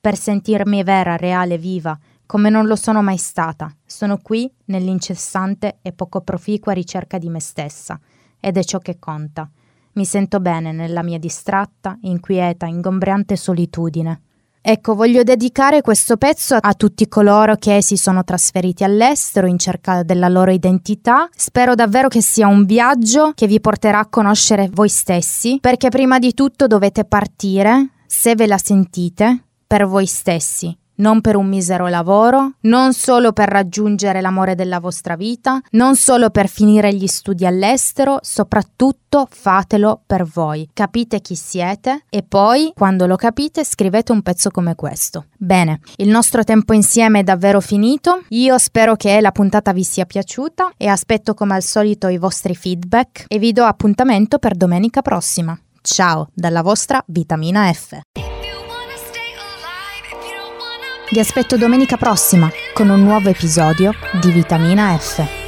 per 0.01 0.17
sentirmi 0.17 0.83
vera, 0.83 1.17
reale, 1.17 1.59
viva, 1.59 1.97
come 2.27 2.51
non 2.51 2.67
lo 2.67 2.75
sono 2.75 3.03
mai 3.03 3.19
stata. 3.19 3.73
Sono 3.87 4.19
qui 4.19 4.51
nell'incessante 4.65 5.79
e 5.81 5.93
poco 5.93 6.23
proficua 6.23 6.73
ricerca 6.73 7.19
di 7.19 7.29
me 7.29 7.41
stessa, 7.41 8.01
ed 8.41 8.57
è 8.57 8.65
ciò 8.65 8.79
che 8.79 8.99
conta. 8.99 9.49
Mi 9.93 10.05
sento 10.05 10.41
bene 10.41 10.73
nella 10.73 11.05
mia 11.05 11.19
distratta, 11.19 11.99
inquieta, 12.01 12.67
ingombrante 12.67 13.37
solitudine. 13.37 14.23
Ecco, 14.71 14.95
voglio 14.95 15.23
dedicare 15.23 15.81
questo 15.81 16.19
pezzo 16.19 16.55
a 16.61 16.75
tutti 16.75 17.09
coloro 17.09 17.55
che 17.55 17.81
si 17.81 17.97
sono 17.97 18.23
trasferiti 18.23 18.85
all'estero 18.85 19.47
in 19.47 19.59
cerca 19.59 20.03
della 20.03 20.29
loro 20.29 20.51
identità. 20.51 21.27
Spero 21.35 21.75
davvero 21.75 22.09
che 22.09 22.21
sia 22.21 22.49
un 22.49 22.67
viaggio 22.67 23.33
che 23.35 23.47
vi 23.47 23.61
porterà 23.61 24.01
a 24.01 24.09
conoscere 24.11 24.69
voi 24.71 24.91
stessi, 24.91 25.57
perché 25.59 25.89
prima 25.89 26.19
di 26.19 26.35
tutto 26.35 26.67
dovete 26.67 27.07
partire, 27.07 27.93
se 28.07 28.35
ve 28.35 28.47
la 28.47 28.59
sentite, 28.59 29.45
per 29.67 29.87
voi 29.87 30.05
stessi 30.05 30.77
non 30.99 31.21
per 31.21 31.37
un 31.37 31.47
misero 31.47 31.89
lavoro, 31.89 32.53
non 32.61 32.93
solo 32.93 33.33
per 33.33 33.49
raggiungere 33.49 34.21
l'amore 34.21 34.55
della 34.55 34.81
vostra 34.81 35.17
vita, 35.17 35.61
non 35.71 35.97
solo 35.97 36.31
per 36.31 36.49
finire 36.49 36.95
gli 36.95 37.07
studi 37.07 37.47
all'estero, 37.47 38.19
soprattutto 38.23 39.27
fatelo 39.31 40.03
per 40.07 40.25
voi. 40.25 40.69
Capite 40.73 41.21
chi 41.21 41.35
siete 41.35 42.05
e 42.09 42.23
poi, 42.23 42.73
quando 42.75 43.07
lo 43.07 43.17
capite, 43.17 43.65
scrivete 43.65 44.13
un 44.13 44.23
pezzo 44.23 44.51
come 44.51 44.75
questo. 44.75 45.27
Bene, 45.37 45.81
il 45.97 46.09
nostro 46.09 46.45
tempo 46.45 46.73
insieme 46.73 47.21
è 47.21 47.23
davvero 47.23 47.61
finito. 47.61 48.23
Io 48.29 48.59
spero 48.59 48.97
che 48.97 49.21
la 49.21 49.33
puntata 49.33 49.73
vi 49.73 49.85
sia 49.85 50.05
piaciuta 50.05 50.73
e 50.77 50.87
aspetto 50.87 51.35
come 51.35 51.55
al 51.55 51.63
solito 51.63 52.09
i 52.09 52.19
vostri 52.19 52.55
feedback 52.55 53.25
e 53.29 53.39
vi 53.39 53.53
do 53.53 53.65
appuntamento 53.65 54.39
per 54.39 54.55
domenica 54.55 55.03
prossima. 55.03 55.59
Ciao 55.81 56.29
dalla 56.35 56.63
vostra 56.63 57.03
Vitamina 57.07 57.73
F. 57.73 58.01
Vi 61.11 61.19
aspetto 61.19 61.57
domenica 61.57 61.97
prossima 61.97 62.51
con 62.75 62.91
un 62.91 63.03
nuovo 63.03 63.31
episodio 63.31 63.93
di 64.21 64.31
Vitamina 64.31 64.95
F. 64.99 65.48